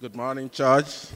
Good 0.00 0.14
morning, 0.14 0.48
church. 0.48 1.08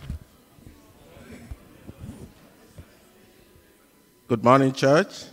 Good 4.26 4.42
morning, 4.42 4.72
church. 4.72 5.26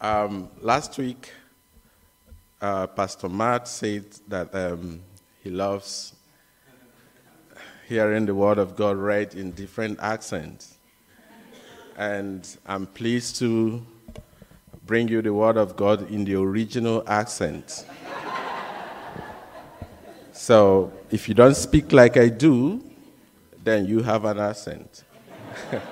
Um, 0.00 0.48
last 0.62 0.96
week, 0.96 1.30
uh, 2.62 2.86
Pastor 2.86 3.28
Matt 3.28 3.68
said 3.68 4.06
that 4.28 4.54
um, 4.54 5.02
he 5.44 5.50
loves 5.50 6.14
hearing 7.86 8.24
the 8.24 8.34
Word 8.34 8.56
of 8.56 8.74
God 8.74 8.96
read 8.96 9.34
in 9.34 9.50
different 9.50 9.98
accents. 10.00 10.78
And 11.98 12.48
I'm 12.64 12.86
pleased 12.86 13.36
to 13.40 13.84
bring 14.86 15.08
you 15.08 15.20
the 15.20 15.34
Word 15.34 15.58
of 15.58 15.76
God 15.76 16.10
in 16.10 16.24
the 16.24 16.36
original 16.36 17.04
accent. 17.06 17.84
So 20.38 20.92
if 21.10 21.28
you 21.28 21.34
don't 21.34 21.56
speak 21.56 21.92
like 21.92 22.16
I 22.16 22.28
do, 22.28 22.80
then 23.64 23.86
you 23.86 24.04
have 24.04 24.24
an 24.24 24.38
accent. 24.38 25.02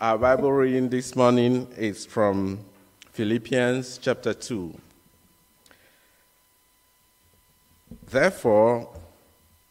Our 0.00 0.18
Bible 0.18 0.52
reading 0.52 0.90
this 0.90 1.16
morning 1.16 1.66
is 1.78 2.04
from 2.04 2.58
Philippians 3.12 3.96
chapter 3.96 4.34
2. 4.34 4.78
Therefore, 8.10 8.94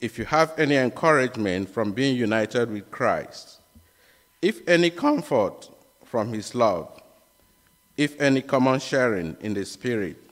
if 0.02 0.17
you 0.17 0.25
have 0.25 0.58
any 0.58 0.75
encouragement 0.75 1.70
from 1.70 1.91
being 1.91 2.16
united 2.16 2.72
with 2.72 2.89
Christ, 2.89 3.59
if 4.41 4.67
any 4.67 4.89
comfort 4.89 5.70
from 6.03 6.34
his 6.34 6.55
love, 6.55 6.99
if 7.95 8.20
any 8.20 8.41
common 8.41 8.80
sharing 8.80 9.38
in 9.39 9.53
the 9.53 9.66
Spirit, 9.66 10.27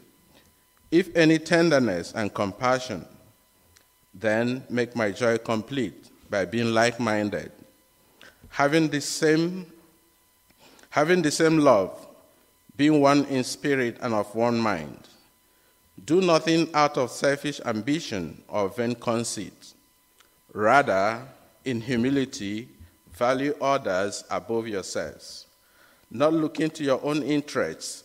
if 0.92 1.16
any 1.16 1.40
tenderness 1.40 2.14
and 2.14 2.34
compassion, 2.34 3.06
then 4.14 4.64
make 4.70 4.96
my 4.96 5.12
joy 5.12 5.38
complete 5.38 6.10
by 6.30 6.46
being 6.46 6.74
like 6.74 7.00
minded, 7.00 7.52
having 8.50 8.88
the 8.88 9.02
same 9.02 9.66
having 10.96 11.22
the 11.22 11.30
same 11.30 11.58
love, 11.58 12.08
being 12.78 13.02
one 13.02 13.26
in 13.26 13.44
spirit 13.44 13.98
and 14.00 14.14
of 14.14 14.34
one 14.34 14.58
mind. 14.58 14.98
Do 16.06 16.22
nothing 16.22 16.70
out 16.74 16.98
of 16.98 17.12
selfish 17.12 17.60
ambition 17.66 18.42
or 18.48 18.70
vain 18.70 18.96
conceit. 18.96 19.74
Rather, 20.54 21.22
in 21.66 21.82
humility, 21.82 22.70
value 23.12 23.54
others 23.60 24.24
above 24.32 24.70
yourselves, 24.70 25.48
not 26.10 26.32
looking 26.32 26.70
to 26.70 26.84
your 26.86 27.04
own 27.04 27.24
interests, 27.24 28.05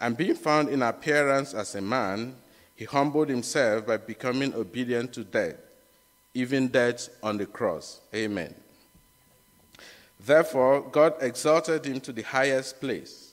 And 0.00 0.16
being 0.16 0.34
found 0.34 0.68
in 0.68 0.82
appearance 0.82 1.54
as 1.54 1.74
a 1.74 1.80
man, 1.80 2.36
he 2.76 2.84
humbled 2.84 3.28
himself 3.28 3.86
by 3.86 3.96
becoming 3.96 4.54
obedient 4.54 5.12
to 5.14 5.24
death, 5.24 5.56
even 6.34 6.68
death 6.68 7.08
on 7.22 7.36
the 7.36 7.46
cross. 7.46 8.00
Amen. 8.14 8.54
Therefore, 10.24 10.82
God 10.82 11.14
exalted 11.20 11.84
him 11.84 12.00
to 12.00 12.12
the 12.12 12.22
highest 12.22 12.80
place 12.80 13.32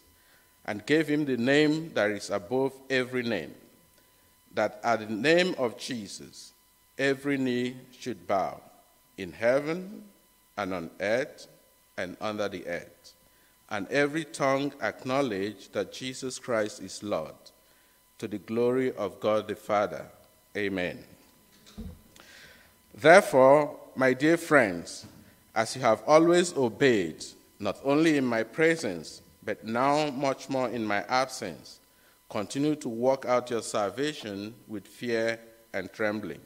and 0.66 0.86
gave 0.86 1.08
him 1.08 1.26
the 1.26 1.38
name 1.38 1.92
that 1.94 2.10
is 2.10 2.30
above 2.30 2.74
every 2.90 3.22
name, 3.22 3.54
that 4.54 4.80
at 4.84 5.00
the 5.08 5.14
name 5.14 5.54
of 5.58 5.78
Jesus 5.78 6.54
every 6.98 7.38
knee 7.38 7.76
should 8.00 8.26
bow, 8.26 8.60
in 9.18 9.32
heaven 9.32 10.04
and 10.58 10.74
on 10.74 10.90
earth 11.00 11.48
and 11.98 12.18
under 12.20 12.50
the 12.50 12.66
earth, 12.66 12.95
and 13.70 13.88
every 13.90 14.26
tongue 14.26 14.74
acknowledge 14.82 15.70
that 15.72 15.92
Jesus 15.92 16.40
Christ 16.40 16.82
is 16.82 17.02
Lord, 17.02 17.34
to 18.20 18.28
the 18.28 18.38
glory 18.38 18.94
of 18.94 19.20
God 19.20 19.48
the 19.48 19.56
Father. 19.56 20.06
Amen. 20.56 21.04
Therefore, 22.94 23.78
my 23.96 24.14
dear 24.14 24.38
friends, 24.38 25.06
as 25.54 25.76
you 25.76 25.82
have 25.82 26.04
always 26.06 26.56
obeyed, 26.56 27.24
not 27.60 27.78
only 27.84 28.18
in 28.18 28.26
my 28.26 28.44
presence, 28.44 29.22
but 29.44 29.64
now 29.64 30.10
much 30.12 30.50
more 30.50 30.70
in 30.70 30.86
my 30.86 31.04
absence, 31.04 31.80
continue 32.30 32.76
to 32.76 32.90
work 32.90 33.26
out 33.26 33.50
your 33.50 33.62
salvation 33.62 34.54
with 34.68 34.88
fear 34.88 35.40
and 35.74 35.92
trembling. 35.92 36.42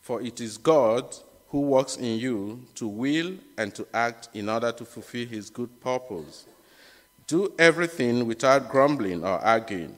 For 0.00 0.22
it 0.22 0.40
is 0.40 0.58
God 0.58 1.14
who 1.48 1.60
works 1.60 1.96
in 1.96 2.18
you 2.18 2.64
to 2.76 2.86
will 2.86 3.34
and 3.58 3.74
to 3.74 3.86
act 3.92 4.28
in 4.34 4.48
order 4.48 4.72
to 4.72 4.84
fulfill 4.84 5.26
his 5.26 5.50
good 5.50 5.80
purpose. 5.80 6.46
Do 7.30 7.52
everything 7.60 8.26
without 8.26 8.68
grumbling 8.68 9.22
or 9.22 9.38
arguing, 9.38 9.94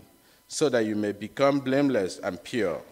so 0.48 0.68
that 0.68 0.84
you 0.84 0.94
may 0.94 1.12
become 1.12 1.60
blameless 1.60 2.18
and 2.18 2.42
pure, 2.44 2.82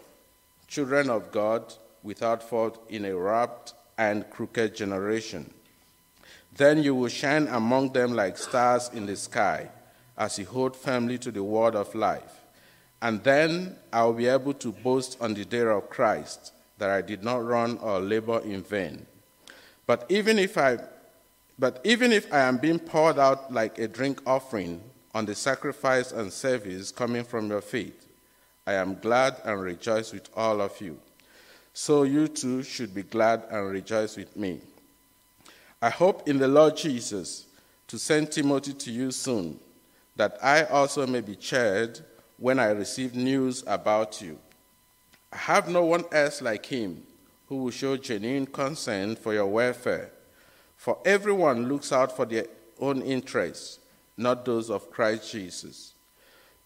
children 0.67 1.11
of 1.11 1.31
God 1.31 1.71
without 2.01 2.41
fault 2.41 2.83
in 2.89 3.05
a 3.05 3.13
warped 3.13 3.75
and 3.99 4.27
crooked 4.31 4.73
generation 4.73 5.53
then 6.55 6.83
you 6.83 6.93
will 6.93 7.07
shine 7.07 7.47
among 7.47 7.93
them 7.93 8.13
like 8.13 8.37
stars 8.37 8.89
in 8.93 9.05
the 9.05 9.15
sky 9.15 9.69
as 10.17 10.37
you 10.37 10.45
hold 10.45 10.75
firmly 10.75 11.17
to 11.17 11.31
the 11.31 11.43
word 11.43 11.75
of 11.75 11.95
life. 11.95 12.41
And 13.01 13.23
then 13.23 13.77
I 13.91 14.03
will 14.03 14.13
be 14.13 14.27
able 14.27 14.53
to 14.55 14.71
boast 14.71 15.17
on 15.21 15.33
the 15.33 15.45
day 15.45 15.61
of 15.61 15.89
Christ 15.89 16.53
that 16.77 16.89
I 16.89 17.01
did 17.01 17.23
not 17.23 17.45
run 17.45 17.77
or 17.77 17.99
labor 17.99 18.39
in 18.41 18.63
vain. 18.63 19.05
But 19.87 20.05
even 20.09 20.37
if 20.37 20.57
I 20.57 20.77
but 21.61 21.79
even 21.83 22.11
if 22.11 22.33
I 22.33 22.39
am 22.39 22.57
being 22.57 22.79
poured 22.79 23.19
out 23.19 23.53
like 23.53 23.77
a 23.77 23.87
drink 23.87 24.19
offering 24.25 24.81
on 25.13 25.27
the 25.27 25.35
sacrifice 25.35 26.11
and 26.11 26.33
service 26.33 26.89
coming 26.89 27.23
from 27.23 27.49
your 27.49 27.61
faith, 27.61 28.07
I 28.65 28.73
am 28.73 28.95
glad 28.95 29.35
and 29.45 29.61
rejoice 29.61 30.11
with 30.11 30.27
all 30.35 30.59
of 30.59 30.81
you. 30.81 30.97
So 31.71 32.01
you 32.01 32.27
too 32.29 32.63
should 32.63 32.95
be 32.95 33.03
glad 33.03 33.43
and 33.51 33.69
rejoice 33.69 34.17
with 34.17 34.35
me. 34.35 34.59
I 35.83 35.91
hope 35.91 36.27
in 36.27 36.39
the 36.39 36.47
Lord 36.47 36.77
Jesus 36.77 37.45
to 37.89 37.99
send 37.99 38.31
Timothy 38.31 38.73
to 38.73 38.91
you 38.91 39.11
soon, 39.11 39.59
that 40.15 40.39
I 40.41 40.63
also 40.63 41.05
may 41.05 41.21
be 41.21 41.35
cheered 41.35 41.99
when 42.39 42.57
I 42.57 42.71
receive 42.71 43.13
news 43.13 43.63
about 43.67 44.19
you. 44.19 44.39
I 45.31 45.37
have 45.37 45.69
no 45.69 45.85
one 45.85 46.05
else 46.11 46.41
like 46.41 46.65
him 46.65 47.03
who 47.45 47.57
will 47.57 47.71
show 47.71 47.97
genuine 47.97 48.47
concern 48.47 49.15
for 49.15 49.35
your 49.35 49.45
welfare. 49.45 50.09
For 50.81 50.97
everyone 51.05 51.69
looks 51.69 51.91
out 51.91 52.15
for 52.17 52.25
their 52.25 52.47
own 52.79 53.03
interests, 53.03 53.77
not 54.17 54.45
those 54.45 54.71
of 54.71 54.89
Christ 54.89 55.31
Jesus. 55.31 55.93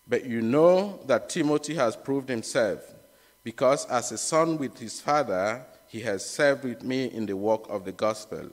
But 0.07 0.23
you 0.23 0.41
know 0.41 1.01
that 1.05 1.27
Timothy 1.27 1.75
has 1.75 1.97
proved 1.97 2.29
himself, 2.29 2.79
because 3.43 3.85
as 3.87 4.13
a 4.13 4.17
son 4.17 4.57
with 4.57 4.79
his 4.79 5.01
father, 5.01 5.65
he 5.87 5.99
has 5.99 6.25
served 6.25 6.63
with 6.63 6.81
me 6.81 7.07
in 7.07 7.25
the 7.25 7.35
work 7.35 7.65
of 7.69 7.83
the 7.83 7.91
gospel. 7.91 8.51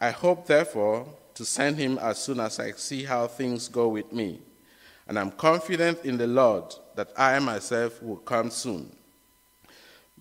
I 0.00 0.10
hope, 0.10 0.48
therefore, 0.48 1.06
to 1.34 1.44
send 1.44 1.76
him 1.76 1.96
as 1.98 2.18
soon 2.18 2.40
as 2.40 2.58
I 2.58 2.72
see 2.72 3.04
how 3.04 3.28
things 3.28 3.68
go 3.68 3.86
with 3.86 4.12
me. 4.12 4.40
And 5.06 5.16
I'm 5.16 5.30
confident 5.30 6.04
in 6.04 6.16
the 6.16 6.26
Lord 6.26 6.74
that 6.96 7.12
I 7.16 7.38
myself 7.38 8.02
will 8.02 8.16
come 8.16 8.50
soon. 8.50 8.90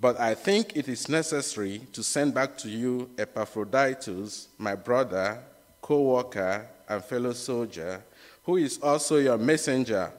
But 0.01 0.19
I 0.19 0.33
think 0.33 0.75
it 0.75 0.89
is 0.89 1.07
necessary 1.07 1.83
to 1.93 2.01
send 2.01 2.33
back 2.33 2.57
to 2.57 2.69
you 2.69 3.11
Epaphroditus, 3.19 4.47
my 4.57 4.73
brother, 4.73 5.37
co 5.79 6.01
worker, 6.01 6.67
and 6.89 7.03
fellow 7.03 7.33
soldier, 7.33 8.03
who 8.43 8.57
is 8.57 8.79
also 8.79 9.17
your 9.17 9.37
messenger, 9.37 10.11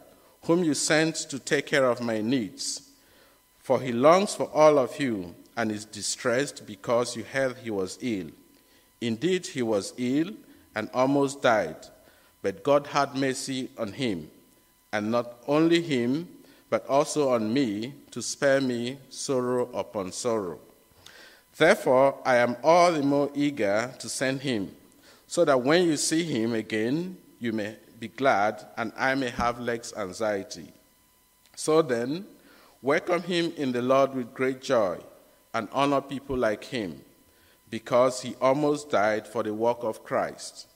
whom 0.45 0.63
you 0.63 0.75
sent 0.75 1.17
to 1.17 1.41
take 1.41 1.67
care 1.67 1.85
of 1.85 2.01
my 2.01 2.21
needs. 2.21 2.91
For 3.59 3.81
he 3.81 3.91
longs 3.91 4.37
for 4.37 4.49
all 4.55 4.79
of 4.79 5.01
you 5.01 5.35
and 5.57 5.73
is 5.73 5.85
distressed 5.85 6.65
because 6.65 7.17
you 7.17 7.25
heard 7.25 7.57
he 7.57 7.71
was 7.71 7.99
ill. 8.01 8.29
Indeed, 9.01 9.49
he 9.49 9.63
was 9.63 9.95
ill 9.99 10.31
and 10.77 10.91
almost 10.95 11.43
died, 11.43 11.89
but 12.41 12.63
God 12.63 12.87
had 12.87 13.17
mercy 13.17 13.69
on 13.77 13.93
him, 13.93 14.31
and 14.93 15.11
not 15.11 15.43
only 15.49 15.83
him, 15.83 16.29
but 16.73 16.89
also 16.89 17.29
on 17.29 17.53
me, 17.53 17.93
to 18.11 18.23
spare 18.23 18.59
me 18.59 18.97
sorrow 19.11 19.69
upon 19.75 20.11
sorrow. 20.11 20.59
Therefore, 21.55 22.19
I 22.25 22.37
am 22.37 22.57
all 22.65 22.91
the 22.91 23.03
more 23.03 23.31
eager 23.35 23.95
to 23.99 24.09
send 24.09 24.41
him, 24.41 24.75
so 25.27 25.45
that 25.45 25.61
when 25.63 25.87
you 25.87 25.99
see 25.99 26.25
him 26.25 26.55
again, 26.55 27.19
you 27.39 27.53
may 27.53 27.77
be 28.01 28.09
glad, 28.09 28.65
and 28.79 28.91
I 28.97 29.15
may 29.17 29.29
have 29.29 29.61
less 29.61 29.95
anxiety. 29.95 30.73
So 31.55 31.83
then, 31.83 32.25
welcome 32.81 33.23
him 33.23 33.53
in 33.59 33.73
the 33.73 33.83
Lord 33.83 34.15
with 34.15 34.33
great 34.33 34.63
joy 34.63 34.97
and 35.53 35.69
honor 35.73 36.01
people 36.01 36.39
like 36.39 36.65
him 36.65 37.03
because 37.69 38.23
he 38.23 38.35
almost 38.41 38.89
died 38.89 39.27
for 39.27 39.43
the 39.43 39.53
work 39.53 39.81
of 39.83 40.05
Christ. 40.05 40.69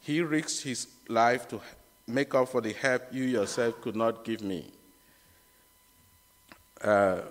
He 0.00 0.20
risked 0.20 0.64
his 0.64 0.88
life 1.08 1.46
to 1.50 1.60
make 2.08 2.34
up 2.34 2.48
for 2.48 2.60
the 2.60 2.72
help 2.72 3.02
you 3.12 3.22
yourself 3.22 3.80
could 3.80 3.94
not 3.94 4.24
give 4.24 4.42
me. 4.42 4.72
Uh, 6.82 7.22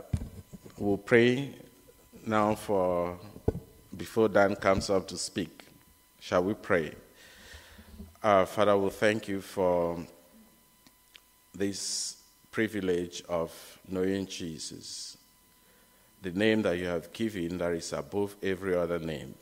we'll 0.77 0.97
pray 0.97 1.55
now 2.25 2.53
for 2.53 3.17
before 3.95 4.27
Dan 4.27 4.57
comes 4.57 4.89
up 4.89 5.07
to 5.07 5.17
speak. 5.17 5.63
Shall 6.19 6.43
we 6.43 6.53
pray? 6.53 6.93
Uh, 8.21 8.43
Father, 8.43 8.77
we 8.77 8.89
thank 8.89 9.29
you 9.29 9.39
for 9.39 10.05
this 11.55 12.17
privilege 12.51 13.23
of 13.29 13.79
knowing 13.87 14.25
Jesus, 14.25 15.17
the 16.21 16.31
name 16.31 16.61
that 16.63 16.77
you 16.77 16.87
have 16.87 17.13
given 17.13 17.57
that 17.59 17.71
is 17.71 17.93
above 17.93 18.35
every 18.43 18.75
other 18.75 18.99
name. 18.99 19.33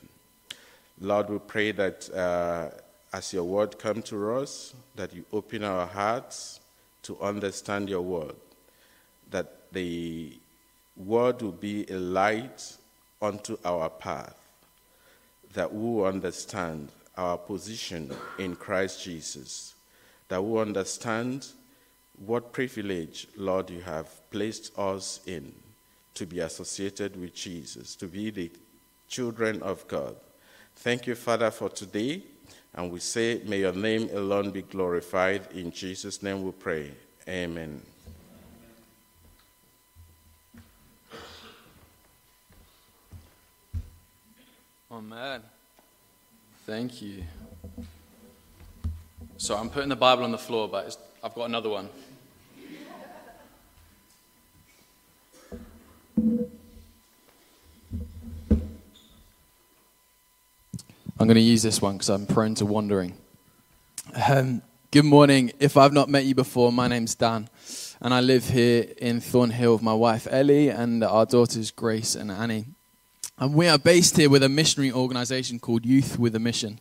Lord, 1.00 1.30
we 1.30 1.38
pray 1.40 1.72
that 1.72 2.08
uh, 2.14 2.68
as 3.12 3.32
your 3.32 3.44
word 3.44 3.76
come 3.76 4.02
to 4.02 4.34
us, 4.34 4.72
that 4.94 5.12
you 5.12 5.24
open 5.32 5.64
our 5.64 5.86
hearts 5.86 6.60
to 7.02 7.18
understand 7.20 7.88
your 7.88 8.02
word, 8.02 8.36
that 9.30 9.55
the 9.72 10.32
word 10.96 11.42
will 11.42 11.52
be 11.52 11.86
a 11.90 11.98
light 11.98 12.76
unto 13.20 13.56
our 13.64 13.88
path, 13.88 14.38
that 15.52 15.72
we 15.72 15.80
will 15.80 16.06
understand 16.06 16.90
our 17.16 17.38
position 17.38 18.10
in 18.38 18.56
Christ 18.56 19.02
Jesus, 19.02 19.74
that 20.28 20.42
we 20.42 20.50
will 20.52 20.60
understand 20.60 21.46
what 22.24 22.52
privilege, 22.52 23.28
Lord, 23.36 23.70
you 23.70 23.80
have 23.80 24.08
placed 24.30 24.76
us 24.78 25.20
in 25.26 25.52
to 26.14 26.26
be 26.26 26.40
associated 26.40 27.20
with 27.20 27.34
Jesus, 27.34 27.94
to 27.96 28.06
be 28.06 28.30
the 28.30 28.50
children 29.08 29.62
of 29.62 29.86
God. 29.86 30.16
Thank 30.76 31.06
you, 31.06 31.14
Father, 31.14 31.50
for 31.50 31.68
today. 31.68 32.22
And 32.74 32.90
we 32.90 33.00
say, 33.00 33.40
May 33.44 33.60
your 33.60 33.72
name 33.72 34.10
alone 34.12 34.50
be 34.50 34.62
glorified. 34.62 35.48
In 35.52 35.70
Jesus' 35.70 36.22
name 36.22 36.42
we 36.42 36.52
pray. 36.52 36.92
Amen. 37.28 37.80
Amen. 44.96 45.42
Thank 46.64 47.02
you. 47.02 47.22
So 49.36 49.54
I'm 49.54 49.68
putting 49.68 49.90
the 49.90 49.96
Bible 49.96 50.24
on 50.24 50.30
the 50.30 50.38
floor, 50.38 50.68
but 50.68 50.96
I've 51.22 51.34
got 51.34 51.44
another 51.50 51.68
one. 51.68 51.90
I'm 61.18 61.26
going 61.26 61.34
to 61.34 61.40
use 61.40 61.62
this 61.62 61.82
one 61.82 61.96
because 61.96 62.08
I'm 62.08 62.24
prone 62.26 62.54
to 62.54 62.64
wandering. 62.64 63.18
Um, 64.26 64.62
good 64.90 65.04
morning. 65.04 65.52
If 65.60 65.76
I've 65.76 65.92
not 65.92 66.08
met 66.08 66.24
you 66.24 66.34
before, 66.34 66.72
my 66.72 66.88
name's 66.88 67.14
Dan, 67.14 67.50
and 68.00 68.14
I 68.14 68.22
live 68.22 68.48
here 68.48 68.86
in 68.96 69.20
Thornhill 69.20 69.74
with 69.74 69.82
my 69.82 69.92
wife 69.92 70.26
Ellie 70.30 70.70
and 70.70 71.04
our 71.04 71.26
daughters 71.26 71.70
Grace 71.70 72.14
and 72.14 72.30
Annie. 72.30 72.75
And 73.38 73.54
we 73.54 73.68
are 73.68 73.78
based 73.78 74.16
here 74.16 74.30
with 74.30 74.42
a 74.42 74.48
missionary 74.48 74.90
organization 74.90 75.58
called 75.58 75.84
Youth 75.84 76.18
with 76.18 76.34
a 76.34 76.38
Mission. 76.38 76.80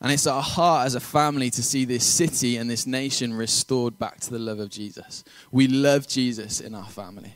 And 0.00 0.12
it's 0.12 0.26
our 0.26 0.42
heart 0.42 0.86
as 0.86 0.94
a 0.94 1.00
family 1.00 1.50
to 1.50 1.62
see 1.62 1.84
this 1.84 2.04
city 2.04 2.56
and 2.56 2.70
this 2.70 2.86
nation 2.86 3.32
restored 3.32 3.98
back 3.98 4.20
to 4.20 4.30
the 4.30 4.38
love 4.38 4.60
of 4.60 4.68
Jesus. 4.68 5.24
We 5.50 5.66
love 5.66 6.06
Jesus 6.06 6.60
in 6.60 6.74
our 6.74 6.86
family. 6.86 7.32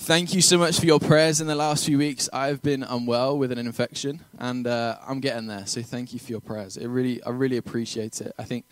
Thank 0.00 0.34
you 0.34 0.42
so 0.42 0.58
much 0.58 0.78
for 0.78 0.86
your 0.86 1.00
prayers 1.00 1.40
in 1.40 1.46
the 1.46 1.54
last 1.54 1.86
few 1.86 1.98
weeks. 1.98 2.28
I've 2.32 2.62
been 2.62 2.82
unwell 2.82 3.38
with 3.38 3.50
an 3.50 3.58
infection, 3.58 4.24
and 4.38 4.66
uh, 4.66 4.96
I'm 5.06 5.20
getting 5.20 5.46
there. 5.46 5.66
So 5.66 5.82
thank 5.82 6.12
you 6.12 6.18
for 6.18 6.30
your 6.30 6.40
prayers. 6.40 6.76
It 6.76 6.86
really, 6.86 7.22
I 7.24 7.30
really 7.30 7.56
appreciate 7.56 8.20
it. 8.20 8.32
I 8.38 8.44
think 8.44 8.66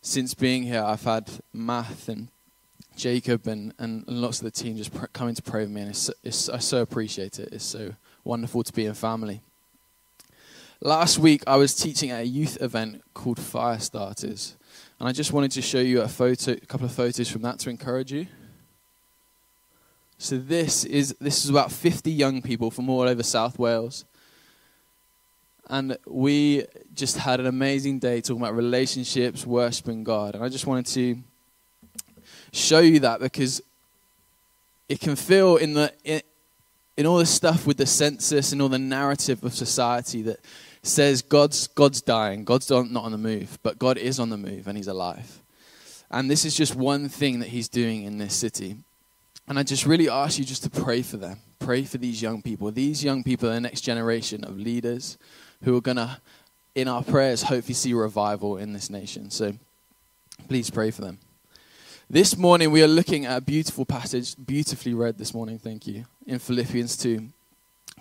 since 0.00 0.34
being 0.34 0.62
here, 0.62 0.82
I've 0.82 1.02
had 1.02 1.30
Matt 1.52 2.08
and 2.08 2.28
Jacob 2.96 3.46
and, 3.46 3.74
and 3.78 4.06
lots 4.06 4.38
of 4.38 4.44
the 4.44 4.50
team 4.50 4.76
just 4.76 4.94
pr- 4.94 5.06
coming 5.12 5.34
to 5.34 5.42
pray 5.42 5.62
with 5.62 5.70
me, 5.70 5.82
and 5.82 5.90
it's, 5.90 6.10
it's, 6.22 6.48
I 6.48 6.58
so 6.58 6.82
appreciate 6.82 7.38
it. 7.38 7.50
It's 7.52 7.64
so 7.64 7.94
wonderful 8.24 8.62
to 8.62 8.72
be 8.72 8.86
in 8.86 8.94
family. 8.94 9.40
Last 10.80 11.18
week, 11.18 11.42
I 11.46 11.56
was 11.56 11.74
teaching 11.74 12.10
at 12.10 12.22
a 12.22 12.26
youth 12.26 12.60
event 12.60 13.02
called 13.14 13.38
Fire 13.38 13.78
Starters, 13.78 14.56
and 14.98 15.08
I 15.08 15.12
just 15.12 15.32
wanted 15.32 15.52
to 15.52 15.62
show 15.62 15.78
you 15.78 16.00
a 16.00 16.08
photo, 16.08 16.52
a 16.52 16.56
couple 16.56 16.86
of 16.86 16.92
photos 16.92 17.30
from 17.30 17.42
that 17.42 17.58
to 17.60 17.70
encourage 17.70 18.12
you. 18.12 18.26
So 20.18 20.38
this 20.38 20.84
is 20.84 21.16
this 21.20 21.44
is 21.44 21.50
about 21.50 21.72
50 21.72 22.10
young 22.10 22.42
people 22.42 22.70
from 22.70 22.88
all 22.88 23.02
over 23.02 23.22
South 23.22 23.58
Wales. 23.58 24.04
And 25.68 25.96
we 26.06 26.64
just 26.94 27.16
had 27.16 27.40
an 27.40 27.46
amazing 27.46 27.98
day 27.98 28.20
talking 28.20 28.42
about 28.42 28.54
relationships, 28.54 29.46
worshiping 29.46 30.04
God. 30.04 30.34
And 30.34 30.44
I 30.44 30.48
just 30.48 30.66
wanted 30.66 30.86
to 30.86 31.16
show 32.52 32.80
you 32.80 33.00
that 33.00 33.20
because 33.20 33.62
it 34.88 35.00
can 35.00 35.16
feel 35.16 35.56
in 35.56 35.74
the 35.74 35.92
in, 36.96 37.06
all 37.06 37.18
the 37.18 37.26
stuff 37.26 37.66
with 37.66 37.76
the 37.76 37.86
census 37.86 38.52
and 38.52 38.60
all 38.60 38.68
the 38.68 38.78
narrative 38.78 39.42
of 39.44 39.54
society 39.54 40.22
that 40.22 40.40
says 40.82 41.22
God's 41.22 41.68
God's 41.68 42.02
dying, 42.02 42.44
God's 42.44 42.70
not 42.70 43.04
on 43.04 43.12
the 43.12 43.18
move, 43.18 43.58
but 43.62 43.78
God 43.78 43.98
is 43.98 44.18
on 44.18 44.30
the 44.30 44.36
move 44.36 44.66
and 44.66 44.76
he's 44.76 44.88
alive. 44.88 45.40
And 46.10 46.30
this 46.30 46.44
is 46.44 46.54
just 46.54 46.74
one 46.74 47.08
thing 47.08 47.40
that 47.40 47.48
he's 47.48 47.68
doing 47.68 48.02
in 48.02 48.18
this 48.18 48.34
city. 48.34 48.76
And 49.48 49.58
I 49.58 49.62
just 49.62 49.86
really 49.86 50.08
ask 50.08 50.38
you 50.38 50.44
just 50.44 50.62
to 50.64 50.70
pray 50.70 51.02
for 51.02 51.16
them. 51.16 51.38
Pray 51.58 51.84
for 51.84 51.98
these 51.98 52.20
young 52.20 52.42
people. 52.42 52.70
These 52.70 53.02
young 53.02 53.24
people 53.24 53.48
are 53.48 53.54
the 53.54 53.60
next 53.60 53.80
generation 53.80 54.44
of 54.44 54.58
leaders 54.58 55.16
who 55.64 55.76
are 55.76 55.80
going 55.80 55.96
to, 55.96 56.20
in 56.74 56.88
our 56.88 57.02
prayers, 57.02 57.44
hopefully 57.44 57.74
see 57.74 57.94
revival 57.94 58.58
in 58.58 58.72
this 58.72 58.90
nation. 58.90 59.30
So 59.30 59.54
please 60.48 60.70
pray 60.70 60.90
for 60.90 61.00
them. 61.00 61.18
This 62.12 62.36
morning, 62.36 62.70
we 62.70 62.82
are 62.82 62.88
looking 62.88 63.24
at 63.24 63.38
a 63.38 63.40
beautiful 63.40 63.86
passage, 63.86 64.36
beautifully 64.36 64.92
read 64.92 65.16
this 65.16 65.32
morning, 65.32 65.58
thank 65.58 65.86
you, 65.86 66.04
in 66.26 66.38
Philippians 66.38 66.94
2. 66.98 67.26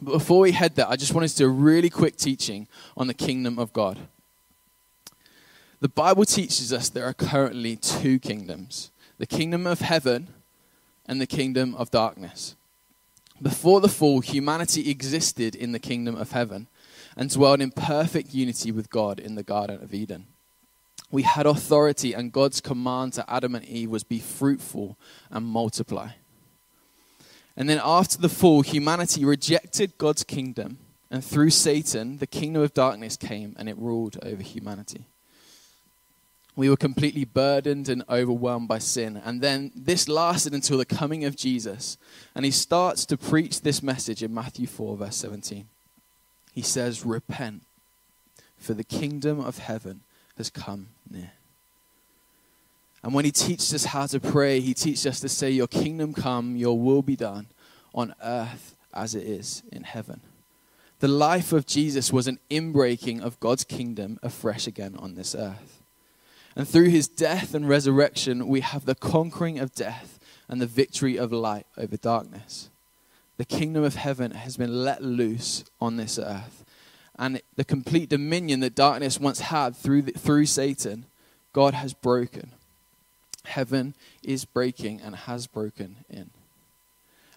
But 0.01 0.11
before 0.11 0.41
we 0.41 0.51
head 0.51 0.75
there, 0.75 0.89
I 0.89 0.97
just 0.97 1.13
wanted 1.13 1.29
to 1.29 1.37
do 1.37 1.45
a 1.45 1.49
really 1.49 1.89
quick 1.89 2.17
teaching 2.17 2.67
on 2.97 3.07
the 3.07 3.13
kingdom 3.13 3.57
of 3.57 3.71
God. 3.71 3.99
The 5.79 5.87
Bible 5.87 6.25
teaches 6.25 6.73
us 6.73 6.89
there 6.89 7.05
are 7.05 7.13
currently 7.13 7.77
two 7.77 8.19
kingdoms 8.19 8.91
the 9.17 9.25
kingdom 9.25 9.65
of 9.65 9.79
heaven 9.79 10.27
and 11.05 11.21
the 11.21 11.25
kingdom 11.25 11.73
of 11.75 11.89
darkness. 11.89 12.57
Before 13.41 13.79
the 13.79 13.87
fall, 13.87 14.19
humanity 14.19 14.91
existed 14.91 15.55
in 15.55 15.71
the 15.71 15.79
kingdom 15.79 16.17
of 16.17 16.33
heaven 16.33 16.67
and 17.15 17.29
dwelled 17.29 17.61
in 17.61 17.71
perfect 17.71 18.33
unity 18.33 18.73
with 18.73 18.89
God 18.89 19.21
in 19.21 19.35
the 19.35 19.43
Garden 19.43 19.81
of 19.81 19.93
Eden. 19.93 20.27
We 21.11 21.23
had 21.23 21.45
authority, 21.45 22.13
and 22.13 22.31
God's 22.31 22.61
command 22.61 23.13
to 23.13 23.29
Adam 23.29 23.55
and 23.55 23.65
Eve 23.65 23.89
was 23.89 24.03
be 24.03 24.19
fruitful 24.19 24.97
and 25.29 25.45
multiply. 25.45 26.11
And 27.57 27.69
then 27.69 27.81
after 27.83 28.17
the 28.17 28.29
fall, 28.29 28.61
humanity 28.61 29.25
rejected 29.25 29.97
God's 29.97 30.23
kingdom, 30.23 30.77
and 31.11 31.23
through 31.23 31.49
Satan, 31.49 32.17
the 32.17 32.27
kingdom 32.27 32.61
of 32.61 32.73
darkness 32.73 33.17
came 33.17 33.53
and 33.59 33.67
it 33.67 33.77
ruled 33.77 34.17
over 34.23 34.41
humanity. 34.41 35.05
We 36.55 36.69
were 36.69 36.77
completely 36.77 37.25
burdened 37.25 37.89
and 37.89 38.03
overwhelmed 38.09 38.67
by 38.67 38.79
sin. 38.79 39.21
And 39.23 39.41
then 39.41 39.71
this 39.75 40.07
lasted 40.07 40.53
until 40.53 40.77
the 40.77 40.85
coming 40.85 41.23
of 41.25 41.35
Jesus. 41.35 41.97
And 42.35 42.45
he 42.45 42.51
starts 42.51 43.05
to 43.05 43.17
preach 43.17 43.61
this 43.61 43.81
message 43.81 44.21
in 44.21 44.33
Matthew 44.33 44.67
4, 44.67 44.97
verse 44.97 45.15
17. 45.17 45.67
He 46.53 46.61
says, 46.61 47.05
Repent, 47.05 47.63
for 48.57 48.73
the 48.73 48.83
kingdom 48.83 49.39
of 49.39 49.59
heaven 49.59 50.01
has 50.41 50.49
come 50.49 50.87
near. 51.09 51.31
And 53.03 53.13
when 53.13 53.25
he 53.25 53.31
teaches 53.31 53.73
us 53.73 53.85
how 53.85 54.07
to 54.07 54.19
pray, 54.19 54.59
he 54.59 54.73
teaches 54.73 55.05
us 55.05 55.19
to 55.21 55.29
say, 55.29 55.51
Your 55.51 55.67
kingdom 55.67 56.13
come, 56.13 56.55
your 56.55 56.77
will 56.77 57.01
be 57.01 57.15
done 57.15 57.47
on 57.93 58.15
earth 58.23 58.75
as 58.93 59.15
it 59.15 59.23
is 59.23 59.63
in 59.71 59.83
heaven. 59.83 60.21
The 60.99 61.07
life 61.07 61.51
of 61.51 61.65
Jesus 61.65 62.13
was 62.13 62.27
an 62.27 62.39
inbreaking 62.49 63.21
of 63.21 63.39
God's 63.39 63.63
kingdom 63.63 64.19
afresh 64.21 64.67
again 64.67 64.95
on 64.97 65.15
this 65.15 65.33
earth. 65.33 65.81
And 66.55 66.67
through 66.67 66.89
his 66.89 67.07
death 67.07 67.55
and 67.55 67.67
resurrection, 67.67 68.47
we 68.47 68.61
have 68.61 68.85
the 68.85 68.95
conquering 68.95 69.57
of 69.57 69.73
death 69.73 70.19
and 70.47 70.61
the 70.61 70.67
victory 70.67 71.17
of 71.17 71.31
light 71.31 71.65
over 71.77 71.97
darkness. 71.97 72.69
The 73.37 73.45
kingdom 73.45 73.83
of 73.83 73.95
heaven 73.95 74.31
has 74.31 74.57
been 74.57 74.83
let 74.83 75.01
loose 75.01 75.63
on 75.79 75.97
this 75.97 76.19
earth. 76.19 76.65
And 77.21 77.39
the 77.55 77.63
complete 77.63 78.09
dominion 78.09 78.61
that 78.61 78.73
darkness 78.73 79.19
once 79.19 79.41
had 79.41 79.75
through, 79.75 80.01
the, 80.01 80.11
through 80.13 80.47
Satan, 80.47 81.05
God 81.53 81.75
has 81.75 81.93
broken. 81.93 82.49
Heaven 83.45 83.93
is 84.23 84.43
breaking 84.43 85.01
and 85.01 85.15
has 85.15 85.45
broken 85.45 85.97
in. 86.09 86.31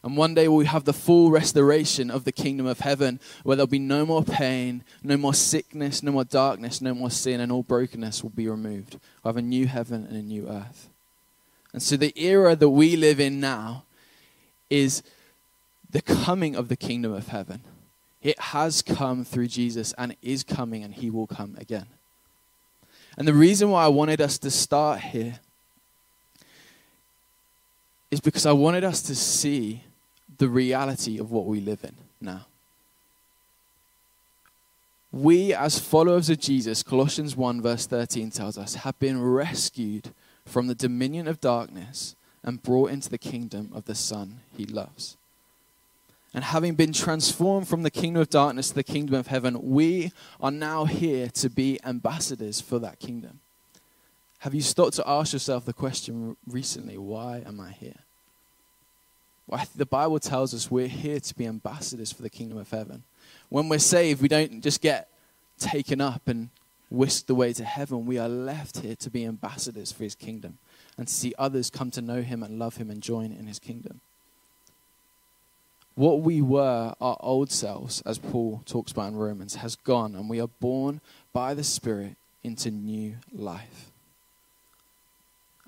And 0.03 0.17
one 0.17 0.33
day 0.33 0.49
we'll 0.49 0.65
have 0.65 0.85
the 0.85 0.95
full 0.95 1.31
restoration 1.31 2.11
of 2.11 2.25
the 2.25 2.33
kingdom 2.33 2.65
of 2.65 2.81
heaven 2.81 3.21
where 3.43 3.57
there'll 3.57 3.67
be 3.67 3.79
no 3.79 4.07
more 4.07 4.25
pain, 4.25 4.85
no 5.03 5.19
more 5.19 5.35
sickness, 5.35 6.03
no 6.03 6.13
more 6.13 6.25
darkness, 6.25 6.81
no 6.81 6.95
more 6.95 7.11
sin, 7.11 7.41
and 7.41 7.53
all 7.53 7.63
brokenness 7.63 8.23
will 8.23 8.31
be 8.31 8.49
removed. 8.49 8.99
We'll 9.23 9.35
have 9.35 9.37
a 9.37 9.43
new 9.43 9.67
heaven 9.67 10.07
and 10.07 10.17
a 10.17 10.23
new 10.23 10.49
earth. 10.49 10.89
And 11.75 11.83
so 11.83 11.99
the 11.99 12.15
era 12.17 12.57
that 12.57 12.71
we 12.71 12.97
live 12.97 13.21
in 13.21 13.39
now 13.39 13.85
is 14.71 15.03
the 15.91 16.01
coming 16.01 16.57
of 16.57 16.69
the 16.69 16.77
kingdom 16.77 17.13
of 17.13 17.29
heaven. 17.29 17.61
It 18.25 18.41
has 18.41 18.81
come 18.81 19.23
through 19.23 19.49
Jesus 19.49 19.93
and 19.99 20.17
is 20.23 20.43
coming 20.43 20.83
and 20.83 20.95
he 20.95 21.11
will 21.11 21.27
come 21.27 21.57
again. 21.61 21.87
And 23.19 23.29
the 23.29 23.35
reason 23.35 23.71
why 23.71 23.85
I 23.85 23.89
wanted 23.89 24.21
us 24.21 24.39
to 24.39 24.51
start 24.51 25.01
here 25.01 25.39
is 28.11 28.21
because 28.21 28.47
I 28.47 28.53
wanted 28.53 28.83
us 28.83 29.03
to 29.03 29.15
see 29.15 29.85
the 30.39 30.49
reality 30.49 31.19
of 31.19 31.31
what 31.31 31.45
we 31.45 31.61
live 31.61 31.85
in 31.85 31.95
now. 32.21 32.47
We, 35.13 35.55
as 35.55 35.79
followers 35.79 36.29
of 36.31 36.41
Jesus, 36.41 36.83
Colossians 36.83 37.37
1, 37.37 37.61
verse 37.61 37.87
13 37.87 38.31
tells 38.31 38.59
us, 38.59 38.75
have 38.75 38.99
been 38.99 39.23
rescued 39.23 40.13
from 40.47 40.67
the 40.67 40.75
dominion 40.75 41.29
of 41.29 41.41
darkness 41.41 42.17
and 42.43 42.63
brought 42.63 42.91
into 42.91 43.11
the 43.11 43.19
kingdom 43.19 43.71
of 43.75 43.85
the 43.85 43.95
Son 43.95 44.41
he 44.57 44.65
loves. 44.65 45.17
And 46.35 46.43
having 46.43 46.75
been 46.75 46.93
transformed 46.93 47.69
from 47.69 47.85
the 47.85 47.91
kingdom 47.93 48.21
of 48.21 48.29
darkness 48.29 48.71
to 48.71 48.75
the 48.75 48.83
kingdom 48.83 49.15
of 49.15 49.29
heaven, 49.29 49.57
we 49.63 50.13
are 50.41 50.51
now 50.51 50.85
here 50.85 51.29
to 51.29 51.49
be 51.49 51.79
ambassadors 51.85 52.61
for 52.61 52.81
that 52.81 52.99
kingdom. 52.99 53.39
Have 54.41 54.53
you 54.53 54.61
stopped 54.61 54.95
to 54.95 55.09
ask 55.09 55.33
yourself 55.33 55.65
the 55.65 55.73
question 55.73 56.37
recently 56.47 56.99
why 56.99 57.43
am 57.47 57.61
I 57.61 57.71
here? 57.71 58.01
Well, 59.47 59.65
the 59.77 59.87
Bible 59.87 60.19
tells 60.19 60.53
us 60.55 60.71
we're 60.71 60.89
here 60.89 61.21
to 61.21 61.35
be 61.35 61.47
ambassadors 61.47 62.13
for 62.13 62.23
the 62.23 62.31
kingdom 62.31 62.59
of 62.59 62.71
heaven. 62.71 63.05
When 63.49 63.69
we're 63.69 63.79
saved, 63.79 64.21
we 64.21 64.29
don't 64.29 64.61
just 64.61 64.81
get 64.81 65.09
taken 65.59 66.01
up 66.01 66.27
and 66.27 66.51
whisked 66.91 67.31
away 67.31 67.53
to 67.55 67.65
heaven. 67.65 68.07
We 68.07 68.19
are 68.19 68.29
left 68.29 68.81
here 68.81 68.97
to 68.97 69.11
be 69.11 69.25
ambassadors 69.25 69.93
for 69.93 70.03
his 70.03 70.15
kingdom 70.15 70.59
and 70.97 71.07
to 71.07 71.15
see 71.15 71.35
others 71.39 71.71
come 71.71 71.91
to 71.93 72.03
know 72.03 72.23
him 72.23 72.43
and 72.43 72.59
love 72.59 72.77
him 72.77 72.91
and 72.91 73.03
join 73.03 73.33
in 73.33 73.47
his 73.47 73.59
kingdom. 73.59 74.01
What 75.95 76.23
we 76.23 76.43
were, 76.43 76.95
our 77.01 77.17
old 77.21 77.53
selves, 77.53 78.03
as 78.03 78.19
Paul 78.19 78.63
talks 78.67 78.93
about 78.93 79.13
in 79.13 79.17
Romans, 79.17 79.57
has 79.57 79.77
gone, 79.77 80.17
and 80.17 80.29
we 80.29 80.41
are 80.41 80.49
born 80.49 81.01
by 81.33 81.55
the 81.55 81.63
Spirit 81.63 82.17
into 82.43 82.71
new 82.71 83.17
life. 83.33 83.93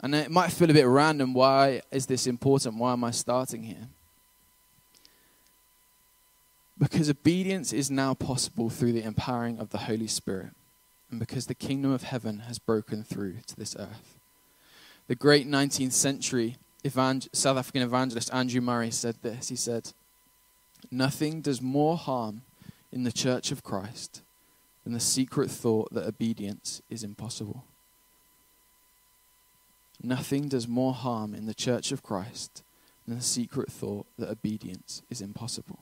And 0.01 0.15
it 0.15 0.31
might 0.31 0.53
feel 0.53 0.71
a 0.71 0.75
bit 0.75 0.87
random. 0.87 1.33
Why 1.33 1.81
is 1.91 2.07
this 2.07 2.27
important? 2.27 2.77
Why 2.77 2.93
am 2.93 3.05
I 3.05 3.13
starting 3.13 3.63
here? 3.63 3.89
Because 6.79 7.09
obedience 7.09 7.73
is 7.73 7.91
now 7.91 8.13
possible 8.13 8.69
through 8.69 8.93
the 8.93 9.03
empowering 9.03 9.59
of 9.59 9.71
the 9.71 9.79
Holy 9.79 10.09
Spirit, 10.09 10.51
and 11.11 11.21
because 11.21 11.47
the 11.47 11.55
kingdom 11.55 11.93
of 11.93 12.03
heaven 12.03 12.41
has 12.41 12.59
broken 12.59 13.05
through 13.05 13.37
to 13.47 13.57
this 13.57 13.77
earth. 13.79 14.19
The 15.07 15.15
great 15.15 15.47
19th 15.47 15.93
century 15.93 16.57
evangel- 16.85 17.31
South 17.33 17.57
African 17.57 17.83
evangelist 17.83 18.29
Andrew 18.35 18.61
Murray 18.61 18.91
said 18.91 19.17
this. 19.23 19.49
He 19.49 19.57
said, 19.57 19.93
Nothing 20.91 21.41
does 21.41 21.61
more 21.61 21.97
harm 21.97 22.43
in 22.93 23.05
the 23.05 23.13
church 23.13 23.51
of 23.51 23.63
Christ 23.63 24.23
than 24.85 24.93
the 24.93 25.01
secret 25.01 25.51
thought 25.51 25.93
that 25.93 26.07
obedience 26.07 26.81
is 26.89 27.03
impossible. 27.03 27.65
Nothing 30.03 30.49
does 30.49 30.69
more 30.69 30.95
harm 30.95 31.35
in 31.35 31.47
the 31.47 31.55
church 31.55 31.91
of 31.91 32.03
Christ 32.03 32.63
than 33.07 33.17
the 33.17 33.23
secret 33.23 33.71
thought 33.71 34.07
that 34.19 34.31
obedience 34.31 35.03
is 35.11 35.21
impossible. 35.21 35.81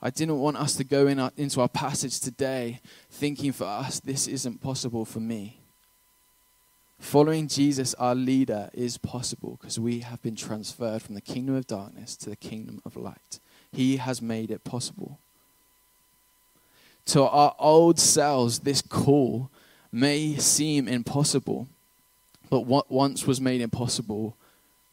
I 0.00 0.10
didn't 0.10 0.38
want 0.38 0.56
us 0.56 0.74
to 0.76 0.84
go 0.84 1.06
in 1.06 1.18
our, 1.18 1.30
into 1.36 1.60
our 1.60 1.68
passage 1.68 2.20
today 2.20 2.80
thinking 3.10 3.52
for 3.52 3.64
us, 3.64 4.00
this 4.00 4.26
isn't 4.26 4.60
possible 4.60 5.04
for 5.04 5.20
me. 5.20 5.60
Following 6.98 7.48
Jesus, 7.48 7.94
our 7.94 8.14
leader, 8.14 8.70
is 8.72 8.98
possible 8.98 9.58
because 9.60 9.78
we 9.78 10.00
have 10.00 10.22
been 10.22 10.36
transferred 10.36 11.02
from 11.02 11.14
the 11.14 11.20
kingdom 11.20 11.54
of 11.54 11.66
darkness 11.66 12.16
to 12.16 12.30
the 12.30 12.36
kingdom 12.36 12.80
of 12.84 12.96
light. 12.96 13.38
He 13.76 13.98
has 13.98 14.22
made 14.22 14.50
it 14.50 14.64
possible. 14.64 15.18
To 17.06 17.24
our 17.24 17.54
old 17.58 17.98
selves, 18.00 18.60
this 18.60 18.80
call 18.80 19.50
may 19.92 20.36
seem 20.36 20.88
impossible, 20.88 21.68
but 22.48 22.62
what 22.62 22.90
once 22.90 23.26
was 23.26 23.38
made 23.38 23.60
impossible 23.60 24.34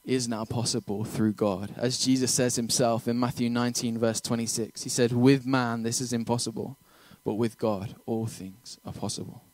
is 0.04 0.28
now 0.28 0.44
possible 0.44 1.06
through 1.06 1.32
God. 1.32 1.74
As 1.78 1.98
Jesus 1.98 2.34
says 2.34 2.58
himself 2.58 3.08
in 3.08 3.18
Matthew 3.18 3.50
19, 3.50 4.00
verse 4.00 4.20
26, 4.20 4.84
he 4.84 4.90
said, 4.90 5.14
With 5.14 5.46
man 5.46 5.84
this 5.84 6.02
is 6.02 6.12
impossible, 6.12 6.78
but 7.24 7.36
with 7.36 7.58
God 7.58 7.96
all 8.06 8.28
things 8.28 8.80
are 8.86 8.92
possible. 8.92 9.46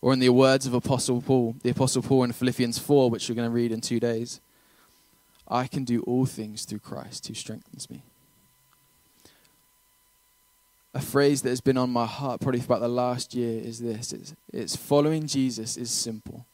Or 0.00 0.14
in 0.14 0.20
the 0.20 0.30
words 0.30 0.66
of 0.66 0.72
Apostle 0.72 1.20
Paul, 1.20 1.56
the 1.62 1.70
Apostle 1.70 2.00
Paul 2.00 2.24
in 2.24 2.32
Philippians 2.32 2.78
4, 2.78 3.10
which 3.10 3.28
we're 3.28 3.34
going 3.34 3.50
to 3.50 3.54
read 3.54 3.72
in 3.72 3.82
two 3.82 4.00
days, 4.00 4.40
I 5.46 5.66
can 5.66 5.84
do 5.84 6.00
all 6.04 6.24
things 6.24 6.64
through 6.64 6.78
Christ 6.78 7.28
who 7.28 7.34
strengthens 7.34 7.90
me. 7.90 8.04
A 10.94 11.00
phrase 11.00 11.42
that 11.42 11.50
has 11.50 11.60
been 11.60 11.76
on 11.76 11.90
my 11.90 12.06
heart 12.06 12.40
probably 12.40 12.60
for 12.60 12.66
about 12.66 12.80
the 12.80 12.88
last 12.88 13.34
year 13.34 13.60
is 13.60 13.78
this 13.78 14.12
it's, 14.12 14.34
it's 14.52 14.76
following 14.76 15.26
Jesus 15.26 15.76
is 15.76 15.90
simple, 15.90 16.46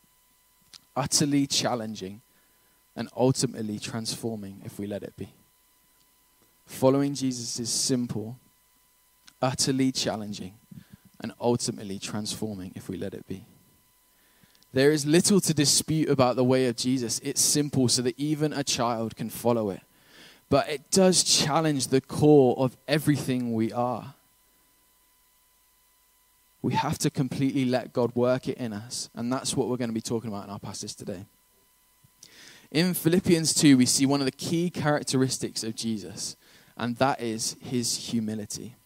utterly 0.96 1.46
challenging, 1.46 2.20
and 2.96 3.08
ultimately 3.16 3.78
transforming 3.78 4.60
if 4.64 4.78
we 4.78 4.86
let 4.86 5.02
it 5.02 5.16
be. 5.16 5.28
Following 6.66 7.14
Jesus 7.14 7.60
is 7.60 7.70
simple, 7.70 8.36
utterly 9.40 9.92
challenging, 9.92 10.54
and 11.20 11.32
ultimately 11.40 11.98
transforming 11.98 12.72
if 12.74 12.88
we 12.88 12.96
let 12.96 13.14
it 13.14 13.26
be. 13.26 13.44
There 14.72 14.90
is 14.90 15.06
little 15.06 15.40
to 15.40 15.54
dispute 15.54 16.08
about 16.08 16.34
the 16.34 16.42
way 16.42 16.66
of 16.66 16.76
Jesus. 16.76 17.20
It's 17.20 17.40
simple 17.40 17.88
so 17.88 18.02
that 18.02 18.18
even 18.18 18.52
a 18.52 18.64
child 18.64 19.14
can 19.14 19.30
follow 19.30 19.70
it. 19.70 19.80
But 20.50 20.68
it 20.68 20.90
does 20.90 21.22
challenge 21.22 21.88
the 21.88 22.00
core 22.00 22.56
of 22.58 22.76
everything 22.88 23.54
we 23.54 23.72
are. 23.72 24.14
We 26.64 26.73
have 26.73 26.97
to 27.00 27.11
completely 27.11 27.66
let 27.66 27.92
God 27.92 28.16
work 28.16 28.49
it 28.49 28.56
in 28.56 28.73
us. 28.73 29.11
And 29.14 29.30
that's 29.30 29.54
what 29.54 29.68
we're 29.68 29.76
going 29.76 29.90
to 29.90 29.94
be 29.94 30.00
talking 30.00 30.28
about 30.28 30.44
in 30.44 30.50
our 30.50 30.59
passage 30.59 30.94
today. 30.94 31.26
In 32.71 32.94
Philippians 32.94 33.52
2, 33.52 33.76
we 33.76 33.85
see 33.85 34.06
one 34.06 34.23
of 34.23 34.25
the 34.25 34.33
key 34.33 34.71
characteristics 34.71 35.62
of 35.62 35.76
Jesus, 35.76 36.37
and 36.78 36.97
that 36.97 37.21
is 37.21 37.56
his 37.61 38.09
humility. 38.09 38.76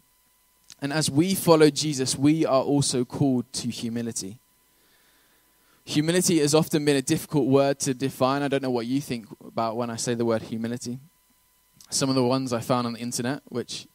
And 0.82 0.92
as 0.92 1.08
we 1.08 1.37
follow 1.37 1.70
Jesus, 1.70 2.18
we 2.18 2.44
are 2.44 2.64
also 2.64 3.04
called 3.04 3.44
to 3.52 3.68
humility. 3.68 4.38
Humility 5.85 6.40
has 6.40 6.56
often 6.56 6.85
been 6.85 6.97
a 6.97 7.02
difficult 7.02 7.47
word 7.47 7.78
to 7.78 7.94
define. 7.94 8.42
I 8.42 8.49
don't 8.49 8.64
know 8.64 8.70
what 8.70 8.87
you 8.87 9.00
think 9.00 9.28
about 9.47 9.76
when 9.76 9.88
I 9.88 9.94
say 9.94 10.14
the 10.14 10.25
word 10.25 10.42
humility. 10.42 10.99
Some 11.90 12.08
of 12.08 12.16
the 12.16 12.25
ones 12.25 12.52
I 12.52 12.58
found 12.58 12.88
on 12.88 12.94
the 12.94 12.99
internet, 12.99 13.42
which 13.44 13.87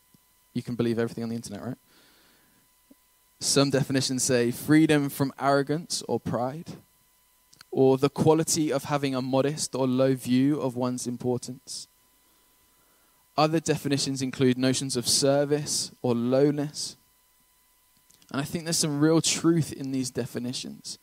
you 0.54 0.64
can 0.64 0.76
believe 0.76 1.00
everything 1.00 1.26
on 1.26 1.30
the 1.30 1.36
internet, 1.36 1.62
right? 1.62 1.78
Some 3.44 3.72
definitions 3.72 4.24
say 4.24 4.52
freedom 4.52 5.10
from 5.10 5.34
arrogance 5.38 6.02
or 6.08 6.18
pride, 6.18 6.78
or 7.72 7.98
the 7.98 8.10
quality 8.10 8.72
of 8.72 8.86
having 8.86 9.14
a 9.14 9.22
modest 9.22 9.76
or 9.76 9.86
low 9.86 10.16
view 10.16 10.62
of 10.62 10.78
one's 10.78 11.08
importance. 11.08 11.90
Other 13.38 13.60
definitions 13.60 14.22
include 14.22 14.58
notions 14.58 14.96
of 14.96 15.10
service 15.10 15.92
or 16.02 16.16
lowness. 16.16 16.96
And 18.32 18.40
I 18.40 18.46
think 18.46 18.64
there's 18.64 18.78
some 18.78 19.02
real 19.02 19.20
truth 19.20 19.74
in 19.74 19.92
these 19.92 20.10
definitions. 20.10 20.98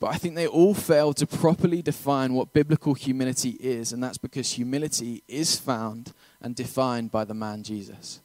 But 0.00 0.08
I 0.08 0.18
think 0.18 0.34
they 0.34 0.48
all 0.48 0.74
fail 0.74 1.14
to 1.14 1.28
properly 1.28 1.80
define 1.80 2.34
what 2.34 2.52
biblical 2.52 2.94
humility 2.94 3.50
is, 3.60 3.92
and 3.92 4.02
that's 4.02 4.18
because 4.18 4.50
humility 4.50 5.22
is 5.28 5.60
found 5.60 6.12
and 6.42 6.56
defined 6.56 7.12
by 7.12 7.24
the 7.24 7.34
man 7.34 7.62
Jesus. 7.62 8.20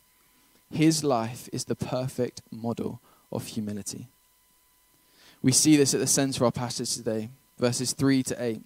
His 0.71 1.03
life 1.03 1.47
is 1.53 1.65
the 1.65 1.75
perfect 1.75 2.41
model 2.49 2.99
of 3.31 3.47
humility. 3.47 4.07
We 5.41 5.51
see 5.51 5.77
this 5.77 5.93
at 5.93 5.99
the 5.99 6.07
center 6.07 6.39
of 6.39 6.47
our 6.47 6.51
passage 6.51 6.95
today, 6.95 7.29
verses 7.57 7.93
3 7.93 8.23
to 8.23 8.43
8. 8.43 8.61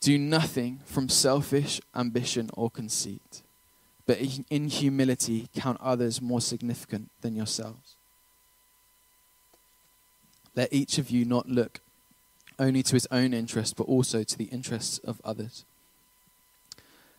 Do 0.00 0.18
nothing 0.18 0.80
from 0.84 1.08
selfish 1.08 1.80
ambition 1.94 2.50
or 2.54 2.70
conceit, 2.70 3.42
but 4.06 4.18
in 4.50 4.68
humility 4.68 5.48
count 5.54 5.78
others 5.80 6.20
more 6.20 6.40
significant 6.40 7.10
than 7.22 7.34
yourselves. 7.34 7.96
Let 10.54 10.72
each 10.72 10.98
of 10.98 11.10
you 11.10 11.24
not 11.24 11.48
look 11.48 11.80
only 12.58 12.82
to 12.82 12.94
his 12.94 13.08
own 13.10 13.34
interest, 13.34 13.76
but 13.76 13.84
also 13.84 14.22
to 14.22 14.38
the 14.38 14.44
interests 14.44 14.98
of 14.98 15.20
others. 15.24 15.64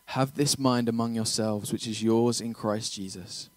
Have 0.06 0.34
this 0.34 0.58
mind 0.58 0.88
among 0.88 1.14
yourselves, 1.14 1.72
which 1.72 1.86
is 1.86 2.02
yours 2.02 2.40
in 2.40 2.54
Christ 2.54 2.94
Jesus 2.94 3.50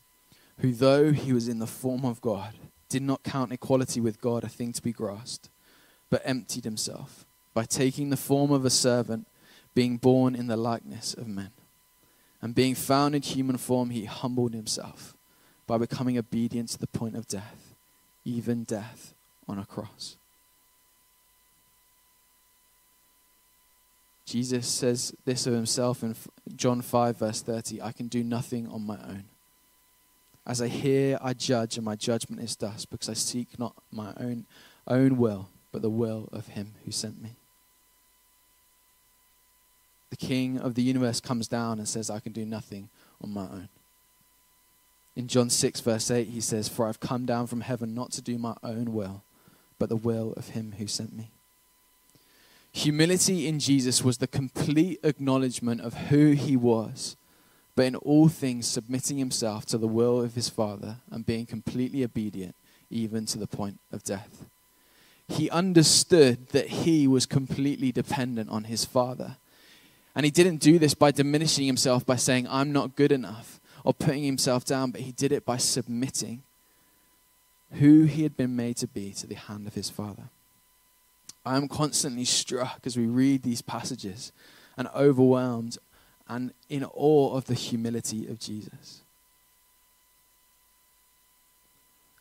who, 0.60 0.74
though 0.74 1.12
he 1.12 1.34
was 1.34 1.48
in 1.48 1.60
the 1.60 1.68
form 1.68 2.06
of 2.06 2.22
God, 2.22 2.54
did 2.90 3.02
not 3.02 3.24
count 3.24 3.52
equality 3.52 4.02
with 4.02 4.22
God 4.22 4.44
a 4.44 4.50
thing 4.50 4.74
to 4.74 4.82
be 4.82 4.92
grasped, 4.92 5.50
but 6.10 6.22
emptied 6.26 6.66
himself 6.66 7.26
by 7.54 7.64
taking 7.64 8.10
the 8.10 8.18
form 8.18 8.52
of 8.52 8.66
a 8.66 8.70
servant, 8.70 9.28
being 9.74 9.98
born 9.98 10.36
in 10.36 10.48
the 10.48 10.58
likeness 10.58 11.14
of 11.14 11.28
men. 11.28 11.52
And 12.42 12.56
being 12.56 12.76
found 12.76 13.16
in 13.16 13.22
human 13.22 13.58
form, 13.58 13.92
he 13.92 14.06
humbled 14.06 14.54
himself 14.54 15.16
by 15.68 15.78
becoming 15.78 16.18
obedient 16.18 16.70
to 16.70 16.80
the 16.80 16.88
point 16.88 17.16
of 17.16 17.28
death, 17.28 17.76
even 18.26 18.64
death 18.64 19.14
on 19.48 19.58
a 19.58 19.66
cross. 19.66 20.18
Jesus 24.26 24.68
says 24.68 25.14
this 25.26 25.46
of 25.46 25.54
himself 25.54 26.04
in 26.04 26.16
John 26.56 26.82
5, 26.82 27.18
verse 27.18 27.42
30 27.42 27.82
I 27.82 27.92
can 27.92 28.08
do 28.08 28.24
nothing 28.24 28.68
on 28.68 28.86
my 28.86 28.98
own. 28.98 29.26
As 30.46 30.62
I 30.62 30.68
hear, 30.68 31.20
I 31.22 31.34
judge, 31.34 31.78
and 31.78 31.86
my 31.86 31.96
judgment 31.96 32.42
is 32.42 32.56
dust, 32.56 32.90
because 32.90 33.10
I 33.10 33.14
seek 33.14 33.60
not 33.60 33.76
my 33.92 34.14
own, 34.18 34.46
own 34.88 35.18
will, 35.18 35.50
but 35.72 35.82
the 35.82 35.90
will 35.90 36.30
of 36.32 36.48
him 36.48 36.74
who 36.84 36.92
sent 36.92 37.22
me. 37.22 37.36
The 40.10 40.18
king 40.18 40.58
of 40.58 40.76
the 40.76 40.82
universe 40.82 41.20
comes 41.20 41.48
down 41.48 41.80
and 41.80 41.88
says, 41.88 42.10
I 42.10 42.20
can 42.20 42.34
do 42.34 42.46
nothing 42.46 42.90
on 43.24 43.34
my 43.34 43.44
own. 43.44 43.70
In 45.16 45.28
John 45.28 45.50
6, 45.50 45.80
verse 45.82 46.10
8, 46.10 46.28
he 46.28 46.42
says, 46.42 46.68
For 46.68 46.88
I've 46.88 47.00
come 47.00 47.26
down 47.26 47.48
from 47.48 47.62
heaven 47.62 47.94
not 47.94 48.12
to 48.14 48.22
do 48.22 48.38
my 48.38 48.56
own 48.64 48.94
will, 48.94 49.24
but 49.78 49.90
the 49.90 49.96
will 49.96 50.34
of 50.34 50.50
him 50.50 50.76
who 50.78 50.88
sent 50.88 51.16
me. 51.16 51.32
Humility 52.74 53.48
in 53.48 53.60
Jesus 53.60 54.04
was 54.04 54.18
the 54.18 54.28
complete 54.28 55.00
acknowledgement 55.04 55.82
of 55.82 55.94
who 55.94 56.32
he 56.32 56.56
was, 56.56 57.18
but 57.76 57.86
in 57.86 57.96
all 57.96 58.28
things 58.28 58.68
submitting 58.68 59.18
himself 59.18 59.66
to 59.68 59.78
the 59.78 59.88
will 59.88 60.22
of 60.22 60.36
his 60.36 60.50
Father 60.50 60.98
and 61.10 61.26
being 61.26 61.46
completely 61.46 62.04
obedient, 62.04 62.56
even 62.90 63.26
to 63.28 63.38
the 63.38 63.48
point 63.48 63.80
of 63.92 64.04
death. 64.04 64.46
He 65.28 65.50
understood 65.50 66.50
that 66.50 66.68
he 66.68 67.08
was 67.08 67.26
completely 67.26 67.92
dependent 67.92 68.50
on 68.50 68.66
his 68.66 68.84
Father. 68.84 69.38
And 70.14 70.26
he 70.26 70.32
didn't 70.32 70.58
do 70.58 70.78
this 70.78 70.94
by 70.94 71.12
diminishing 71.12 71.66
himself 71.66 72.06
by 72.06 72.18
saying, 72.18 72.48
I'm 72.50 72.74
not 72.74 72.98
good 72.98 73.14
enough, 73.14 73.62
or 73.86 73.94
putting 73.94 74.24
himself 74.24 74.66
down, 74.66 74.92
but 74.92 75.02
he 75.02 75.14
did 75.14 75.32
it 75.32 75.46
by 75.46 75.56
submitting 75.56 76.44
who 77.74 78.04
he 78.04 78.24
had 78.24 78.36
been 78.36 78.56
made 78.58 78.76
to 78.78 78.88
be 78.88 79.14
to 79.14 79.28
the 79.28 79.36
hand 79.36 79.68
of 79.68 79.76
his 79.76 79.90
Father. 79.90 80.24
I 81.46 81.56
am 81.56 81.70
constantly 81.70 82.26
struck 82.26 82.82
as 82.86 82.98
we 82.98 83.06
read 83.06 83.44
these 83.44 83.62
passages 83.62 84.34
and 84.78 84.90
overwhelmed 84.94 85.78
and 86.32 86.54
in 86.70 86.86
awe 86.86 87.36
of 87.36 87.46
the 87.46 87.54
humility 87.54 88.26
of 88.26 88.40
Jesus. 88.40 89.02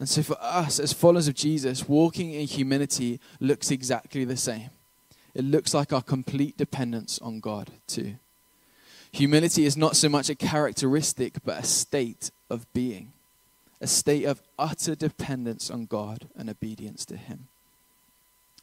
And 0.01 0.09
so, 0.09 0.23
for 0.23 0.37
us 0.41 0.81
as 0.81 0.93
followers 0.93 1.29
of 1.29 1.35
Jesus, 1.35 1.89
walking 1.89 2.33
in 2.33 2.47
humility 2.49 3.21
looks 3.39 3.71
exactly 3.71 4.25
the 4.25 4.37
same. 4.37 4.71
It 5.33 5.45
looks 5.45 5.73
like 5.73 5.93
our 5.93 6.03
complete 6.03 6.57
dependence 6.57 7.21
on 7.21 7.39
God, 7.39 7.71
too. 7.87 8.17
Humility 9.13 9.65
is 9.65 9.77
not 9.77 9.95
so 9.95 10.09
much 10.09 10.29
a 10.29 10.35
characteristic, 10.35 11.35
but 11.45 11.61
a 11.61 11.65
state 11.65 12.33
of 12.49 12.67
being, 12.73 13.13
a 13.81 13.87
state 13.87 14.25
of 14.25 14.43
utter 14.59 14.97
dependence 14.97 15.71
on 15.71 15.87
God 15.87 16.29
and 16.37 16.51
obedience 16.51 17.05
to 17.07 17.17
Him. 17.17 17.47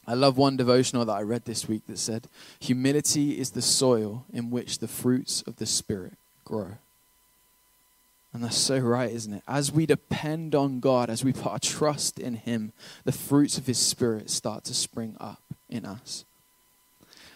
I 0.08 0.14
love 0.14 0.38
one 0.38 0.56
devotional 0.56 1.04
that 1.06 1.12
I 1.12 1.22
read 1.22 1.44
this 1.46 1.68
week 1.68 1.86
that 1.88 2.00
said, 2.00 2.28
Humility 2.62 3.38
is 3.38 3.52
the 3.52 3.62
soil 3.62 4.26
in 4.32 4.50
which 4.50 4.80
the 4.80 4.88
fruits 4.88 5.42
of 5.42 5.58
the 5.58 5.66
Spirit 5.66 6.14
grow. 6.46 6.78
And 8.34 8.44
that's 8.44 8.58
so 8.58 8.78
right, 8.78 9.12
isn't 9.12 9.34
it? 9.34 9.44
As 9.48 9.72
we 9.72 9.86
depend 9.86 10.56
on 10.56 10.80
God, 10.80 11.10
as 11.10 11.26
we 11.26 11.34
put 11.34 11.52
our 11.52 11.60
trust 11.60 12.20
in 12.20 12.36
Him, 12.36 12.72
the 13.04 13.12
fruits 13.12 13.58
of 13.58 13.68
His 13.68 13.80
Spirit 13.80 14.30
start 14.30 14.64
to 14.66 14.74
spring 14.74 15.18
up 15.20 15.42
in 15.70 15.86
us. 15.86 16.24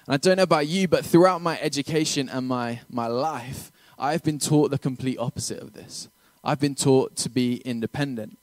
And 0.05 0.13
I 0.13 0.17
don't 0.17 0.37
know 0.37 0.43
about 0.43 0.67
you, 0.67 0.87
but 0.87 1.05
throughout 1.05 1.41
my 1.41 1.59
education 1.59 2.29
and 2.29 2.47
my, 2.47 2.81
my 2.89 3.07
life, 3.07 3.71
I've 3.97 4.23
been 4.23 4.39
taught 4.39 4.71
the 4.71 4.79
complete 4.79 5.17
opposite 5.17 5.59
of 5.59 5.73
this. 5.73 6.07
I've 6.43 6.59
been 6.59 6.75
taught 6.75 7.15
to 7.17 7.29
be 7.29 7.57
independent. 7.57 8.37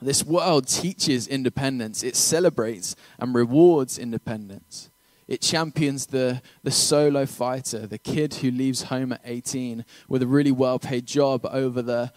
This 0.00 0.24
world 0.24 0.68
teaches 0.68 1.26
independence, 1.26 2.02
it 2.02 2.16
celebrates 2.16 2.96
and 3.18 3.34
rewards 3.34 3.98
independence. 3.98 4.90
It 5.26 5.40
champions 5.40 6.06
the, 6.06 6.40
the 6.62 6.70
solo 6.70 7.26
fighter, 7.26 7.86
the 7.86 7.98
kid 7.98 8.34
who 8.34 8.50
leaves 8.50 8.84
home 8.84 9.12
at 9.12 9.20
18 9.24 9.84
with 10.08 10.22
a 10.22 10.26
really 10.26 10.52
well 10.52 10.78
paid 10.78 11.06
job 11.06 11.44
over 11.50 11.82
the, 11.82 12.12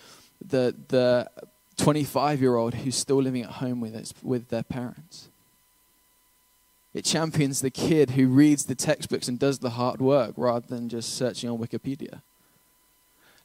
the, 0.45 0.75
the 0.89 1.29
25 1.77 2.41
year 2.41 2.55
old 2.55 2.75
who's 2.75 2.95
still 2.95 3.21
living 3.21 3.41
at 3.41 3.49
home 3.49 3.81
with, 3.81 3.95
its, 3.95 4.13
with 4.21 4.49
their 4.49 4.61
parents. 4.61 5.29
It 6.93 7.05
champions 7.05 7.61
the 7.61 7.71
kid 7.71 8.11
who 8.11 8.27
reads 8.27 8.65
the 8.65 8.75
textbooks 8.75 9.27
and 9.27 9.39
does 9.39 9.59
the 9.59 9.71
hard 9.71 10.01
work 10.01 10.33
rather 10.37 10.67
than 10.67 10.89
just 10.89 11.15
searching 11.15 11.49
on 11.49 11.57
Wikipedia. 11.57 12.21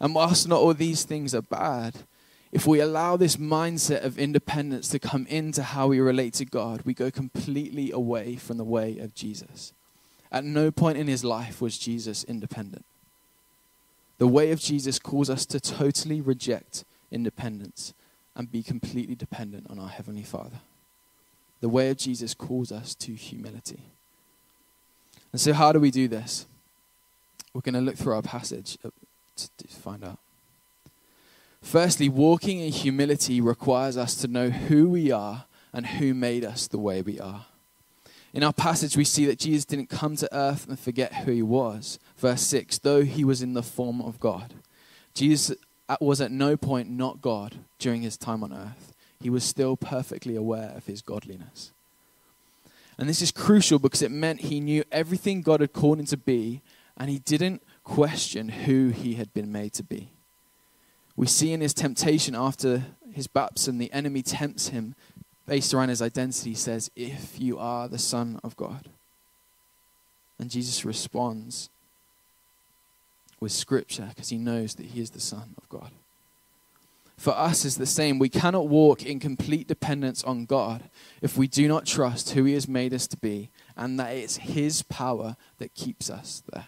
And 0.01 0.15
whilst 0.15 0.49
not 0.49 0.61
all 0.61 0.75
these 0.75 1.05
things 1.05 1.35
are 1.35 1.43
bad, 1.43 1.95
if 2.55 2.69
we 2.69 2.79
allow 2.79 3.17
this 3.17 3.35
mindset 3.35 4.05
of 4.05 4.17
independence 4.17 4.89
to 4.91 5.01
come 5.01 5.27
into 5.27 5.61
how 5.61 5.89
we 5.89 5.99
relate 5.99 6.35
to 6.35 6.45
God, 6.45 6.83
we 6.83 6.95
go 6.95 7.11
completely 7.11 7.91
away 7.91 8.37
from 8.37 8.59
the 8.59 8.65
way 8.65 8.97
of 8.99 9.13
Jesus. 9.13 9.73
At 10.31 10.45
no 10.45 10.71
point 10.71 10.97
in 10.97 11.09
his 11.09 11.25
life 11.25 11.61
was 11.61 11.77
Jesus 11.77 12.23
independent. 12.23 12.85
The 14.19 14.29
way 14.29 14.53
of 14.53 14.61
Jesus 14.61 15.01
calls 15.01 15.29
us 15.29 15.45
to 15.47 15.59
totally 15.59 16.21
reject 16.21 16.85
independence 17.11 17.93
and 18.37 18.53
be 18.53 18.63
completely 18.63 19.17
dependent 19.17 19.67
on 19.69 19.81
our 19.81 19.89
Heavenly 19.89 20.23
Father. 20.23 20.61
The 21.61 21.69
way 21.69 21.91
of 21.91 21.97
Jesus 21.97 22.35
calls 22.35 22.71
us 22.71 22.95
to 22.97 23.15
humility. 23.15 23.81
And 25.33 25.41
so, 25.41 25.55
how 25.55 25.73
do 25.73 25.81
we 25.81 25.91
do 25.91 26.07
this? 26.07 26.47
We're 27.53 27.63
going 27.63 27.75
to 27.75 27.81
look 27.81 27.97
through 27.97 28.15
our 28.15 28.23
passage 28.23 28.79
oh, 28.85 28.93
to 29.37 29.69
find 29.69 30.05
out. 30.05 30.21
Firstly, 31.65 32.11
walking 32.11 32.61
in 32.61 32.71
humility 32.71 33.41
requires 33.41 33.97
us 33.97 34.15
to 34.17 34.29
know 34.29 34.51
who 34.51 34.91
we 34.91 35.11
are 35.11 35.47
and 35.73 35.87
who 35.87 36.13
made 36.13 36.45
us 36.45 36.69
the 36.69 36.79
way 36.79 37.01
we 37.01 37.19
are. 37.19 37.47
In 38.35 38.43
our 38.43 38.53
passage, 38.53 38.99
we 38.99 39.05
see 39.05 39.25
that 39.25 39.39
Jesus 39.39 39.65
didn't 39.65 39.89
come 39.89 40.15
to 40.17 40.29
earth 40.37 40.69
and 40.69 40.79
forget 40.79 41.15
who 41.15 41.33
he 41.33 41.43
was. 41.43 41.99
Verse 42.19 42.43
6 42.43 42.79
though 42.79 43.03
he 43.03 43.25
was 43.25 43.41
in 43.41 43.55
the 43.55 43.63
form 43.63 44.03
of 44.03 44.21
God. 44.21 44.55
Jesus 45.15 45.57
was 46.01 46.21
at 46.21 46.31
no 46.31 46.57
point 46.59 46.91
not 46.91 47.23
God 47.23 47.57
during 47.79 48.03
his 48.03 48.19
time 48.19 48.45
on 48.45 48.53
earth. 48.53 48.93
He 49.21 49.31
was 49.31 49.43
still 49.43 49.75
perfectly 49.75 50.37
aware 50.37 50.71
of 50.77 50.85
his 50.85 51.01
godliness. 51.01 51.73
And 52.99 53.09
this 53.09 53.23
is 53.23 53.33
crucial 53.33 53.79
because 53.79 54.03
it 54.03 54.11
meant 54.11 54.43
he 54.43 54.61
knew 54.61 54.85
everything 54.93 55.41
God 55.41 55.61
had 55.61 55.73
called 55.73 55.99
him 55.99 56.07
to 56.07 56.19
be, 56.19 56.61
and 56.97 57.09
he 57.09 57.19
didn't 57.21 57.63
question 57.85 58.51
who 58.51 58.91
he 58.91 59.15
had 59.15 59.33
been 59.33 59.51
made 59.51 59.73
to 59.73 59.83
be. 59.83 60.11
We 61.17 61.27
see 61.27 61.53
in 61.53 61.61
his 61.61 61.75
temptation 61.75 62.35
after 62.35 62.85
his 63.13 63.27
baptism, 63.27 63.79
the 63.79 63.93
enemy 63.93 64.23
tempts 64.23 64.69
him 64.69 64.95
based 65.47 65.73
around 65.73 65.91
his 65.91 66.03
identity. 66.03 66.55
Says, 66.55 66.91
If 66.97 67.41
you 67.41 67.59
are 67.59 67.89
the 67.89 67.99
Son 67.99 68.41
of 68.43 68.57
God. 68.57 68.89
And 70.39 70.51
Jesus 70.51 70.85
responds 70.85 71.71
with 73.39 73.53
scripture 73.53 74.07
because 74.09 74.31
he 74.31 74.39
knows 74.39 74.75
that 74.75 74.87
he 74.87 75.01
is 75.01 75.11
the 75.11 75.21
Son 75.21 75.55
of 75.57 75.69
God. 75.69 75.91
For 77.17 77.33
us 77.33 77.65
is 77.65 77.77
the 77.77 77.87
same. 77.87 78.19
We 78.19 78.29
cannot 78.29 78.69
walk 78.69 79.07
in 79.07 79.21
complete 79.21 79.69
dependence 79.69 80.25
on 80.25 80.47
God 80.47 80.83
if 81.23 81.37
we 81.37 81.47
do 81.47 81.69
not 81.69 81.87
trust 81.87 82.31
who 82.31 82.45
He 82.45 82.55
has 82.55 82.67
made 82.67 82.93
us 82.93 83.07
to 83.09 83.17
be 83.17 83.51
and 83.77 83.99
that 84.01 84.15
it's 84.15 84.37
His 84.39 84.83
power 84.83 85.37
that 85.59 85.75
keeps 85.75 86.11
us 86.11 86.43
there. 86.53 86.67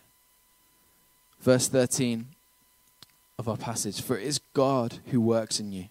Verse 1.41 1.69
13 1.69 2.36
of 3.39 3.49
our 3.49 3.57
passage 3.57 4.01
For 4.01 4.17
it 4.17 4.25
is 4.25 4.41
God 4.55 4.99
who 5.07 5.21
works 5.21 5.61
in 5.61 5.73
you, 5.73 5.87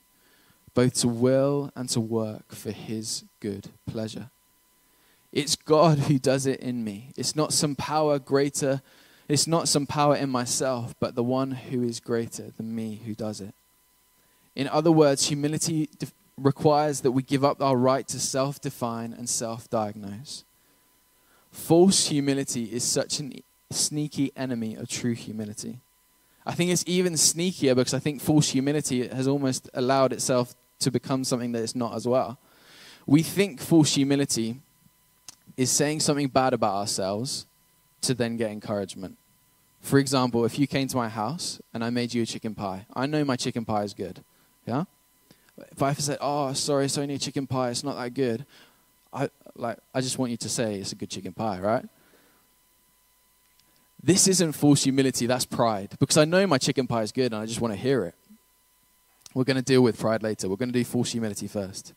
both 0.73 0.95
to 1.01 1.07
will 1.07 1.71
and 1.75 1.87
to 1.89 2.01
work 2.01 2.53
for 2.53 2.71
his 2.71 3.23
good 3.39 3.69
pleasure. 3.85 4.29
It's 5.31 5.55
God 5.55 5.99
who 5.99 6.17
does 6.17 6.45
it 6.45 6.59
in 6.59 6.83
me. 6.83 7.11
It's 7.17 7.35
not 7.35 7.53
some 7.53 7.75
power 7.75 8.19
greater, 8.19 8.81
it's 9.27 9.47
not 9.47 9.67
some 9.67 9.85
power 9.85 10.15
in 10.15 10.29
myself, 10.29 10.95
but 10.99 11.15
the 11.15 11.23
one 11.23 11.51
who 11.51 11.83
is 11.83 11.99
greater 11.99 12.51
than 12.57 12.75
me 12.75 13.01
who 13.05 13.13
does 13.13 13.41
it. 13.41 13.53
In 14.55 14.67
other 14.69 14.91
words, 14.91 15.27
humility 15.27 15.89
de- 15.99 16.07
requires 16.37 17.01
that 17.01 17.11
we 17.11 17.21
give 17.21 17.43
up 17.43 17.61
our 17.61 17.75
right 17.75 18.07
to 18.07 18.19
self 18.19 18.61
define 18.61 19.13
and 19.13 19.29
self 19.29 19.69
diagnose. 19.69 20.45
False 21.51 22.07
humility 22.07 22.65
is 22.65 22.83
such 22.83 23.19
a 23.19 23.29
sneaky 23.71 24.31
enemy 24.35 24.75
of 24.75 24.87
true 24.87 25.13
humility. 25.13 25.79
I 26.45 26.53
think 26.53 26.71
it's 26.71 26.83
even 26.85 27.13
sneakier 27.13 27.75
because 27.75 27.93
I 27.93 27.99
think 27.99 28.21
false 28.21 28.49
humility 28.49 29.07
has 29.07 29.27
almost 29.27 29.69
allowed 29.73 30.13
itself 30.13 30.53
to 30.79 30.91
become 30.91 31.23
something 31.23 31.51
that 31.53 31.63
it's 31.63 31.75
not 31.75 31.95
as 31.95 32.07
well. 32.07 32.37
We 33.07 33.23
think 33.23 33.59
false 33.59 33.95
humility 33.95 34.59
is 35.57 35.71
saying 35.71 36.01
something 36.01 36.27
bad 36.27 36.53
about 36.53 36.75
ourselves 36.75 37.45
to 38.01 38.13
then 38.13 38.37
get 38.37 38.51
encouragement. 38.51 39.17
For 39.81 39.99
example, 39.99 40.45
if 40.45 40.57
you 40.59 40.67
came 40.67 40.87
to 40.87 40.97
my 40.97 41.09
house 41.09 41.61
and 41.73 41.83
I 41.83 41.89
made 41.89 42.13
you 42.13 42.23
a 42.23 42.25
chicken 42.25 42.55
pie, 42.55 42.85
I 42.95 43.05
know 43.05 43.23
my 43.23 43.35
chicken 43.35 43.65
pie 43.65 43.83
is 43.83 43.93
good. 43.93 44.23
Yeah? 44.65 44.85
If 45.71 45.81
I 45.81 45.93
said, 45.93 46.17
"Oh, 46.21 46.53
sorry, 46.53 46.85
it's 46.85 46.97
only 46.97 47.15
a 47.15 47.19
chicken 47.19 47.47
pie. 47.47 47.69
It's 47.69 47.83
not 47.83 47.95
that 47.95 48.13
good," 48.13 48.45
I 49.13 49.29
like 49.55 49.77
I 49.93 50.01
just 50.01 50.17
want 50.17 50.31
you 50.31 50.37
to 50.37 50.49
say 50.49 50.79
it's 50.79 50.91
a 50.91 50.95
good 50.95 51.09
chicken 51.09 51.33
pie, 51.33 51.59
right? 51.59 51.85
This 54.05 54.27
isn't 54.27 54.51
false 54.51 54.83
humility, 54.83 55.25
that's 55.25 55.45
pride. 55.45 55.95
Because 55.99 56.17
I 56.17 56.25
know 56.25 56.45
my 56.45 56.59
chicken 56.59 56.85
pie 56.85 57.01
is 57.01 57.11
good 57.11 57.33
and 57.33 57.41
I 57.41 57.47
just 57.47 57.59
want 57.59 57.73
to 57.73 57.79
hear 57.79 58.03
it. 58.03 58.13
We're 59.33 59.45
going 59.45 59.57
to 59.57 59.63
deal 59.63 59.81
with 59.81 59.99
pride 59.99 60.21
later. 60.21 60.47
We're 60.47 60.57
going 60.57 60.71
to 60.71 60.79
do 60.79 60.85
false 60.85 61.11
humility 61.11 61.47
first. 61.47 61.95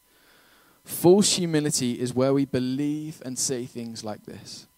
False 0.87 1.37
humility 1.37 2.01
is 2.01 2.15
where 2.15 2.33
we 2.33 2.47
believe 2.47 3.21
and 3.27 3.39
say 3.39 3.67
things 3.67 4.05
like 4.05 4.25
this 4.25 4.69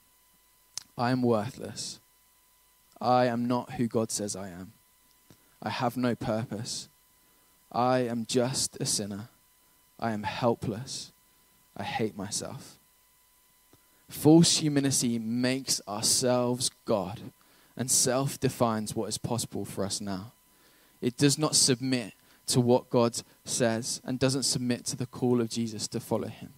I 0.99 1.13
am 1.13 1.23
worthless. 1.23 2.01
I 3.01 3.27
am 3.27 3.47
not 3.47 3.75
who 3.75 3.87
God 3.87 4.11
says 4.11 4.35
I 4.35 4.49
am. 4.49 4.73
I 5.63 5.71
have 5.71 5.97
no 5.97 6.17
purpose. 6.17 6.89
I 7.71 8.01
am 8.01 8.27
just 8.27 8.77
a 8.81 8.85
sinner. 8.85 9.29
I 10.01 10.11
am 10.11 10.25
helpless. 10.25 11.13
I 11.77 11.85
hate 11.85 12.17
myself. 12.17 12.80
False 14.11 14.57
humility 14.57 15.21
makes 15.21 15.81
ourselves 15.87 16.69
God 16.85 17.21
and 17.77 17.89
self 17.89 18.39
defines 18.41 18.95
what 18.95 19.09
is 19.09 19.17
possible 19.17 19.65
for 19.65 19.85
us 19.85 20.01
now. 20.01 20.33
It 21.01 21.17
does 21.17 21.39
not 21.39 21.55
submit 21.55 22.13
to 22.49 22.61
what 22.61 22.91
God 22.91 23.17
says 23.45 24.03
and 24.05 24.19
doesn't 24.19 24.43
submit 24.43 24.85
to 24.87 24.97
the 24.97 25.07
call 25.07 25.41
of 25.41 25.49
Jesus 25.49 25.87
to 25.89 26.01
follow 26.01 26.27
him. 26.27 26.53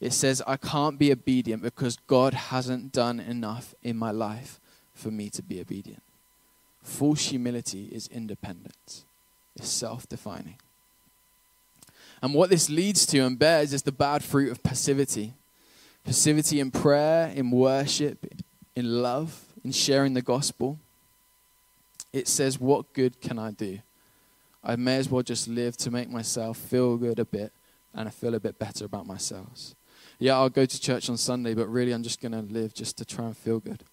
It 0.00 0.12
says, 0.12 0.42
I 0.44 0.56
can't 0.56 0.98
be 0.98 1.12
obedient 1.12 1.62
because 1.62 1.98
God 2.08 2.34
hasn't 2.34 2.92
done 2.92 3.20
enough 3.20 3.72
in 3.82 3.96
my 3.96 4.10
life 4.10 4.60
for 4.92 5.12
me 5.12 5.30
to 5.30 5.42
be 5.42 5.60
obedient. 5.60 6.02
False 6.82 7.28
humility 7.28 7.88
is 7.92 8.08
independence, 8.08 9.04
it's 9.54 9.68
self 9.68 10.08
defining. 10.08 10.56
And 12.20 12.34
what 12.34 12.50
this 12.50 12.68
leads 12.68 13.06
to 13.06 13.20
and 13.20 13.38
bears 13.38 13.72
is 13.72 13.84
the 13.84 13.92
bad 13.92 14.24
fruit 14.24 14.50
of 14.50 14.64
passivity 14.64 15.34
passivity 16.06 16.60
in 16.60 16.70
prayer, 16.70 17.32
in 17.34 17.50
worship, 17.50 18.24
in 18.76 19.02
love, 19.02 19.44
in 19.64 19.72
sharing 19.72 20.14
the 20.14 20.22
gospel. 20.22 20.78
It 22.12 22.28
says, 22.28 22.60
What 22.60 22.92
good 22.94 23.20
can 23.20 23.38
I 23.38 23.50
do? 23.50 23.80
I 24.62 24.76
may 24.76 24.96
as 24.96 25.10
well 25.10 25.22
just 25.22 25.48
live 25.48 25.76
to 25.78 25.90
make 25.90 26.08
myself 26.08 26.56
feel 26.56 26.96
good 26.96 27.18
a 27.18 27.24
bit 27.24 27.52
and 27.92 28.08
I 28.08 28.10
feel 28.10 28.34
a 28.34 28.40
bit 28.40 28.58
better 28.58 28.84
about 28.84 29.06
myself. 29.06 29.74
Yeah, 30.18 30.36
I'll 30.36 30.48
go 30.48 30.64
to 30.64 30.80
church 30.80 31.10
on 31.10 31.16
Sunday, 31.16 31.54
but 31.54 31.66
really 31.68 31.92
I'm 31.92 32.02
just 32.02 32.20
going 32.20 32.32
to 32.32 32.40
live 32.40 32.72
just 32.72 32.96
to 32.98 33.04
try 33.04 33.26
and 33.26 33.36
feel 33.36 33.58
good. 33.58 33.84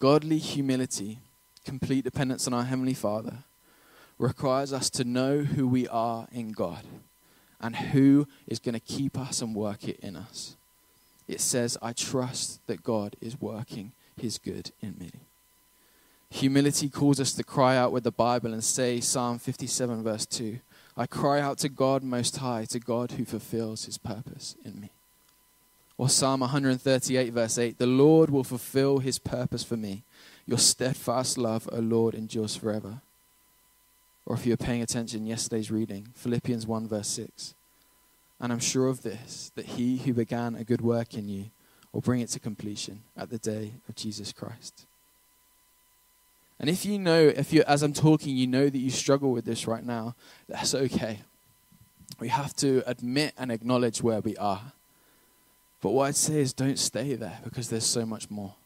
Godly 0.00 0.38
humility, 0.38 1.18
complete 1.64 2.04
dependence 2.04 2.46
on 2.46 2.54
our 2.54 2.64
Heavenly 2.64 2.94
Father, 2.94 3.38
requires 4.18 4.72
us 4.72 4.90
to 4.90 5.04
know 5.04 5.40
who 5.40 5.68
we 5.68 5.86
are 5.88 6.26
in 6.32 6.52
God 6.52 6.84
and 7.60 7.76
who 7.76 8.26
is 8.46 8.58
going 8.58 8.74
to 8.74 8.80
keep 8.80 9.18
us 9.18 9.42
and 9.42 9.54
work 9.54 9.88
it 9.88 9.98
in 10.00 10.16
us. 10.16 10.56
It 11.26 11.40
says, 11.40 11.76
I 11.82 11.92
trust 11.92 12.66
that 12.66 12.82
God 12.82 13.16
is 13.20 13.40
working 13.40 13.92
his 14.16 14.38
good 14.38 14.72
in 14.80 14.96
me. 14.98 15.10
Humility 16.30 16.88
calls 16.88 17.20
us 17.20 17.32
to 17.34 17.44
cry 17.44 17.76
out 17.76 17.92
with 17.92 18.04
the 18.04 18.10
Bible 18.10 18.52
and 18.52 18.62
say, 18.62 19.00
Psalm 19.00 19.38
57, 19.38 20.02
verse 20.02 20.26
2, 20.26 20.58
I 20.96 21.06
cry 21.06 21.40
out 21.40 21.58
to 21.58 21.68
God 21.68 22.02
Most 22.02 22.38
High, 22.38 22.64
to 22.66 22.78
God 22.78 23.12
who 23.12 23.24
fulfills 23.24 23.84
his 23.84 23.98
purpose 23.98 24.56
in 24.64 24.80
me. 24.80 24.90
Or 25.96 26.08
Psalm 26.08 26.40
138, 26.40 27.32
verse 27.32 27.58
8 27.58 27.78
The 27.78 27.86
Lord 27.86 28.30
will 28.30 28.44
fulfill 28.44 28.98
his 28.98 29.18
purpose 29.18 29.64
for 29.64 29.76
me. 29.76 30.02
Your 30.46 30.58
steadfast 30.58 31.36
love, 31.36 31.68
O 31.72 31.78
Lord, 31.78 32.14
endures 32.14 32.56
forever. 32.56 33.00
Or 34.28 34.36
if 34.36 34.44
you're 34.44 34.58
paying 34.58 34.82
attention, 34.82 35.26
yesterday's 35.26 35.70
reading, 35.70 36.08
Philippians 36.14 36.66
1, 36.66 36.86
verse 36.86 37.08
6. 37.08 37.54
And 38.38 38.52
I'm 38.52 38.58
sure 38.58 38.88
of 38.88 39.00
this, 39.00 39.50
that 39.54 39.64
he 39.64 39.96
who 39.96 40.12
began 40.12 40.54
a 40.54 40.64
good 40.64 40.82
work 40.82 41.14
in 41.14 41.30
you 41.30 41.46
will 41.94 42.02
bring 42.02 42.20
it 42.20 42.28
to 42.28 42.38
completion 42.38 43.04
at 43.16 43.30
the 43.30 43.38
day 43.38 43.72
of 43.88 43.94
Jesus 43.94 44.34
Christ. 44.34 44.84
And 46.60 46.68
if 46.68 46.84
you 46.84 46.98
know, 46.98 47.32
if 47.34 47.54
you, 47.54 47.62
as 47.66 47.82
I'm 47.82 47.94
talking, 47.94 48.36
you 48.36 48.46
know 48.46 48.68
that 48.68 48.76
you 48.76 48.90
struggle 48.90 49.32
with 49.32 49.46
this 49.46 49.66
right 49.66 49.84
now, 49.84 50.14
that's 50.46 50.74
okay. 50.74 51.20
We 52.20 52.28
have 52.28 52.54
to 52.56 52.82
admit 52.86 53.32
and 53.38 53.50
acknowledge 53.50 54.02
where 54.02 54.20
we 54.20 54.36
are. 54.36 54.72
But 55.80 55.92
what 55.92 56.04
I'd 56.04 56.16
say 56.16 56.40
is 56.40 56.52
don't 56.52 56.78
stay 56.78 57.14
there 57.14 57.38
because 57.44 57.70
there's 57.70 57.86
so 57.86 58.04
much 58.04 58.30
more. 58.30 58.56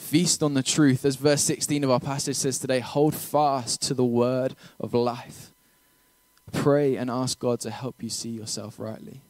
Feast 0.00 0.42
on 0.42 0.54
the 0.54 0.62
truth. 0.62 1.04
As 1.04 1.14
verse 1.14 1.42
16 1.42 1.84
of 1.84 1.90
our 1.90 2.00
passage 2.00 2.34
says 2.34 2.58
today, 2.58 2.80
hold 2.80 3.14
fast 3.14 3.80
to 3.82 3.94
the 3.94 4.04
word 4.04 4.56
of 4.80 4.92
life. 4.92 5.52
Pray 6.52 6.96
and 6.96 7.08
ask 7.08 7.38
God 7.38 7.60
to 7.60 7.70
help 7.70 8.02
you 8.02 8.08
see 8.08 8.30
yourself 8.30 8.80
rightly. 8.80 9.20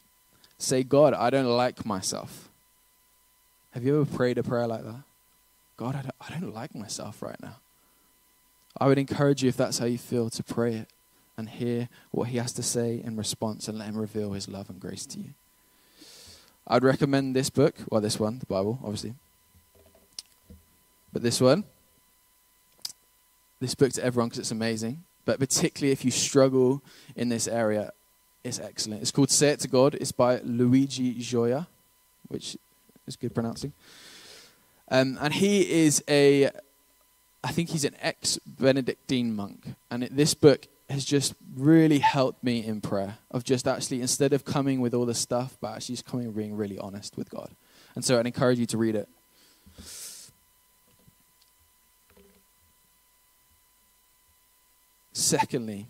Say, 0.57 0.83
God, 0.83 1.13
I 1.13 1.29
don't 1.29 1.55
like 1.55 1.85
myself. 1.85 2.49
Have 3.73 3.85
you 3.85 4.01
ever 4.01 4.17
prayed 4.17 4.39
a 4.39 4.43
prayer 4.43 4.67
like 4.67 4.85
that? 4.85 5.03
God, 5.77 5.97
I 5.97 6.03
don't, 6.03 6.15
I 6.21 6.31
don't 6.41 6.55
like 6.55 6.75
myself 6.75 7.21
right 7.21 7.41
now. 7.43 7.57
I 8.81 8.87
would 8.87 8.97
encourage 8.97 9.43
you, 9.43 9.51
if 9.51 9.57
that's 9.57 9.81
how 9.81 9.87
you 9.87 9.99
feel, 9.99 10.31
to 10.31 10.43
pray 10.43 10.77
it 10.77 10.89
and 11.37 11.51
hear 11.51 11.91
what 12.11 12.29
He 12.29 12.39
has 12.39 12.53
to 12.55 12.63
say 12.63 13.03
in 13.05 13.17
response 13.17 13.69
and 13.69 13.77
let 13.77 13.89
Him 13.89 13.99
reveal 13.99 14.33
His 14.33 14.49
love 14.49 14.71
and 14.71 14.81
grace 14.81 15.05
to 15.07 15.19
you. 15.19 15.35
I'd 16.67 16.85
recommend 16.85 17.37
this 17.37 17.51
book, 17.51 17.75
well, 17.91 18.01
this 18.01 18.21
one, 18.21 18.39
the 18.39 18.47
Bible, 18.47 18.79
obviously. 18.83 19.15
But 21.13 21.23
this 21.23 21.41
one, 21.41 21.65
this 23.61 23.75
book 23.75 23.93
to 23.93 24.05
everyone 24.05 24.29
because 24.29 24.41
it's 24.41 24.51
amazing. 24.51 25.05
But 25.25 25.39
particularly 25.39 25.93
if 25.93 26.05
you 26.05 26.11
struggle 26.11 26.83
in 27.15 27.29
this 27.29 27.47
area, 27.47 27.93
it's 28.43 28.59
excellent. 28.59 29.03
It's 29.03 29.11
called 29.11 29.31
Say 29.31 29.51
It 29.51 29.61
to 29.61 29.69
God. 29.69 29.95
It's 29.95 30.13
by 30.13 30.41
Luigi 30.41 31.15
Gioia, 31.15 31.67
which 32.29 32.57
is 33.07 33.17
good 33.17 33.35
pronouncing. 33.35 33.73
Um, 34.91 35.19
and 35.21 35.33
he 35.33 35.85
is 35.85 36.03
a, 36.09 36.51
I 37.45 37.53
think 37.53 37.69
he's 37.69 37.85
an 37.85 37.95
ex 38.01 38.39
Benedictine 38.47 39.35
monk. 39.35 39.75
And 39.91 40.05
it, 40.05 40.17
this 40.17 40.35
book 40.35 40.67
has 40.89 41.05
just 41.05 41.35
really 41.55 42.01
helped 42.01 42.43
me 42.43 42.65
in 42.65 42.81
prayer 42.81 43.19
of 43.31 43.45
just 43.45 43.69
actually 43.69 44.01
instead 44.01 44.33
of 44.33 44.45
coming 44.45 44.81
with 44.81 44.93
all 44.93 45.07
the 45.07 45.15
stuff 45.15 45.57
but 45.61 45.77
actually 45.77 45.95
just 45.95 46.07
coming 46.07 46.27
and 46.27 46.35
being 46.35 46.57
really 46.57 46.79
honest 46.79 47.17
with 47.17 47.31
god 47.31 47.51
and 47.95 48.05
so 48.05 48.19
i'd 48.19 48.27
encourage 48.27 48.59
you 48.59 48.67
to 48.67 48.77
read 48.77 48.97
it 48.97 49.09
secondly 55.13 55.87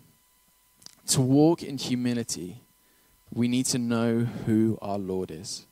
to 1.07 1.21
walk 1.21 1.63
in 1.63 1.77
humility 1.77 2.61
we 3.33 3.47
need 3.47 3.65
to 3.65 3.77
know 3.77 4.19
who 4.19 4.77
our 4.81 4.97
lord 4.97 5.31
is. 5.31 5.65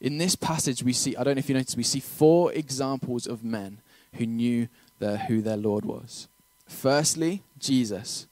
In 0.00 0.18
this 0.18 0.36
passage 0.36 0.82
we 0.82 0.92
see 0.92 1.16
i 1.16 1.24
don't 1.24 1.36
know 1.36 1.40
if 1.40 1.48
you 1.48 1.54
noticed 1.54 1.76
we 1.76 1.82
see 1.82 2.00
four 2.00 2.52
examples 2.52 3.26
of 3.26 3.44
men 3.44 3.78
who 4.14 4.26
knew 4.26 4.68
their, 4.98 5.16
who 5.16 5.40
their 5.40 5.56
lord 5.56 5.84
was. 5.84 6.28
Firstly, 6.66 7.42
Jesus, 7.58 8.26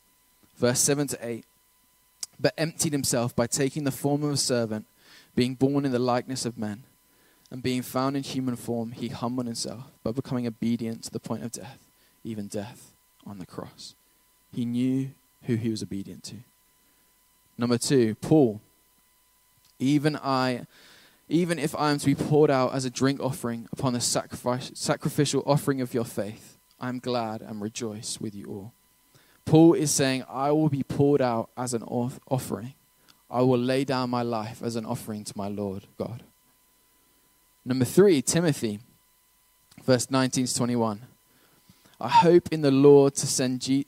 verse 0.57 0.81
7 0.81 1.09
to 1.09 1.19
8, 1.21 1.45
but 2.39 2.55
emptied 2.57 2.93
himself 2.93 3.35
by 3.35 3.47
taking 3.47 3.85
the 3.85 3.91
form 3.91 4.23
of 4.23 4.31
a 4.31 4.37
servant, 4.37 4.87
being 5.35 5.55
born 5.55 5.85
in 5.85 5.93
the 5.93 5.99
likeness 5.99 6.45
of 6.45 6.57
men, 6.57 6.85
and 7.51 7.63
being 7.63 7.83
found 7.83 8.17
in 8.17 8.23
human 8.23 8.57
form, 8.57 8.93
he 8.93 9.09
humbled 9.09 9.47
himself 9.47 9.85
by 10.05 10.13
becoming 10.13 10.47
obedient 10.47 11.03
to 11.05 11.11
the 11.11 11.21
point 11.21 11.43
of 11.43 11.53
death, 11.53 11.79
even 12.23 12.47
death 12.47 12.93
on 13.27 13.39
the 13.39 13.47
cross. 13.47 13.95
He 14.53 14.65
knew 14.65 15.11
who 15.45 15.57
he 15.57 15.71
was 15.71 15.83
obedient 15.83 16.25
to. 16.25 16.37
Number 17.57 17.79
two, 17.79 18.15
Paul. 18.17 18.61
Even 19.81 20.17
I, 20.17 20.67
even 21.29 21.59
if 21.59 21.75
I 21.77 21.91
am 21.91 21.99
to 21.99 22.07
be 22.07 22.15
poured 22.15 22.51
out 22.51 22.75
as 22.75 22.85
a 22.85 22.91
drink 22.91 23.21
offering 23.21 23.69
upon 23.73 23.93
the 23.93 24.01
sacrifice, 24.01 24.73
sacrificial 24.75 25.43
offering 25.47 25.81
of 25.81 25.95
your 25.95 26.05
faith, 26.05 26.57
I 26.81 26.89
am 26.89 26.99
glad 26.99 27.43
and 27.43 27.61
rejoice 27.61 28.21
with 28.21 28.35
you 28.35 28.47
all. 28.47 28.73
Paul 29.45 29.75
is 29.75 29.91
saying, 29.91 30.25
I 30.29 30.51
will 30.51 30.69
be 30.69 30.83
poured 30.83 31.23
out 31.23 31.49
as 31.57 31.75
an 31.75 31.83
offering. 31.83 32.75
I 33.31 33.43
will 33.43 33.59
lay 33.59 33.85
down 33.85 34.11
my 34.11 34.23
life 34.23 34.63
as 34.63 34.77
an 34.77 34.85
offering 34.85 35.25
to 35.25 35.33
my 35.37 35.49
Lord 35.49 35.87
God. 35.97 36.23
Number 37.65 37.85
three, 37.85 38.23
Timothy, 38.23 38.81
verse 39.85 40.11
19 40.11 40.47
to 40.47 40.55
21. 40.55 41.03
I 42.01 42.09
hope 42.09 42.49
in 42.53 42.63
the 42.63 42.71
Lord 42.71 43.15
to 43.17 43.27
send 43.27 43.61
G- 43.61 43.87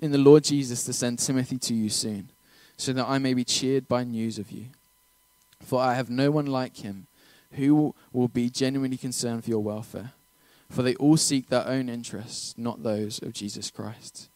in 0.00 0.12
the 0.12 0.18
Lord 0.18 0.44
Jesus 0.44 0.84
to 0.84 0.92
send 0.92 1.18
Timothy 1.18 1.58
to 1.58 1.74
you 1.74 1.88
soon, 1.88 2.30
so 2.76 2.92
that 2.92 3.06
I 3.06 3.18
may 3.18 3.34
be 3.34 3.44
cheered 3.44 3.88
by 3.88 4.04
news 4.04 4.38
of 4.38 4.50
you. 4.50 4.66
For 5.60 5.80
I 5.80 5.94
have 5.94 6.10
no 6.10 6.30
one 6.30 6.46
like 6.46 6.78
him 6.78 7.06
who 7.52 7.94
will 8.12 8.28
be 8.28 8.50
genuinely 8.50 8.96
concerned 8.96 9.44
for 9.44 9.50
your 9.50 9.62
welfare 9.62 10.12
for 10.72 10.82
they 10.82 10.94
all 10.94 11.18
seek 11.18 11.48
their 11.48 11.68
own 11.68 11.88
interests, 11.88 12.54
not 12.56 12.82
those 12.82 13.22
of 13.22 13.34
Jesus 13.34 13.70
Christ. 13.70 14.30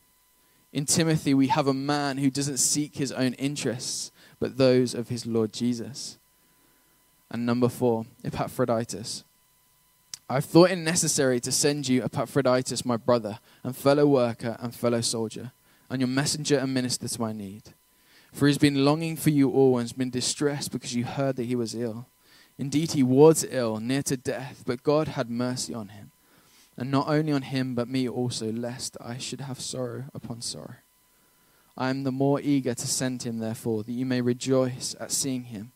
In 0.72 0.84
Timothy, 0.84 1.32
we 1.32 1.48
have 1.48 1.66
a 1.66 1.74
man 1.74 2.18
who 2.18 2.30
doesn't 2.30 2.58
seek 2.58 2.96
his 2.96 3.10
own 3.10 3.32
interests, 3.34 4.12
but 4.38 4.58
those 4.58 4.94
of 4.94 5.08
his 5.08 5.24
Lord 5.24 5.52
Jesus. 5.52 6.18
And 7.30 7.46
number 7.46 7.70
four, 7.70 8.04
Epaphroditus. 8.22 9.24
I've 10.28 10.44
thought 10.44 10.70
it 10.70 10.76
necessary 10.76 11.38
to 11.40 11.52
send 11.52 11.88
you 11.88 12.02
Epaphroditus, 12.02 12.84
my 12.84 12.96
brother, 12.96 13.38
and 13.62 13.76
fellow 13.76 14.06
worker 14.06 14.56
and 14.58 14.74
fellow 14.74 15.00
soldier, 15.00 15.52
and 15.88 16.00
your 16.00 16.08
messenger 16.08 16.58
and 16.58 16.74
minister 16.74 17.06
to 17.06 17.20
my 17.20 17.32
need. 17.32 17.62
For 18.32 18.46
he's 18.48 18.58
been 18.58 18.84
longing 18.84 19.16
for 19.16 19.30
you 19.30 19.50
all 19.50 19.78
and 19.78 19.84
has 19.84 19.92
been 19.92 20.10
distressed 20.10 20.72
because 20.72 20.94
you 20.94 21.04
heard 21.04 21.36
that 21.36 21.44
he 21.44 21.54
was 21.54 21.74
ill. 21.74 22.06
Indeed, 22.58 22.92
he 22.92 23.02
was 23.02 23.46
ill, 23.48 23.78
near 23.78 24.02
to 24.02 24.16
death, 24.16 24.64
but 24.66 24.82
God 24.82 25.08
had 25.08 25.30
mercy 25.30 25.72
on 25.72 25.88
him 25.88 26.10
and 26.76 26.90
not 26.90 27.08
only 27.08 27.32
on 27.32 27.42
him, 27.42 27.74
but 27.74 27.88
me 27.88 28.08
also, 28.08 28.52
lest 28.52 28.96
I 29.00 29.16
should 29.16 29.40
have 29.42 29.60
sorrow 29.60 30.04
upon 30.14 30.42
sorrow. 30.42 30.76
I 31.76 31.90
am 31.90 32.04
the 32.04 32.12
more 32.12 32.40
eager 32.40 32.74
to 32.74 32.86
send 32.86 33.22
him, 33.22 33.38
therefore, 33.38 33.82
that 33.84 33.92
you 33.92 34.04
may 34.04 34.20
rejoice 34.20 34.94
at 35.00 35.10
seeing 35.10 35.44
him, 35.44 35.72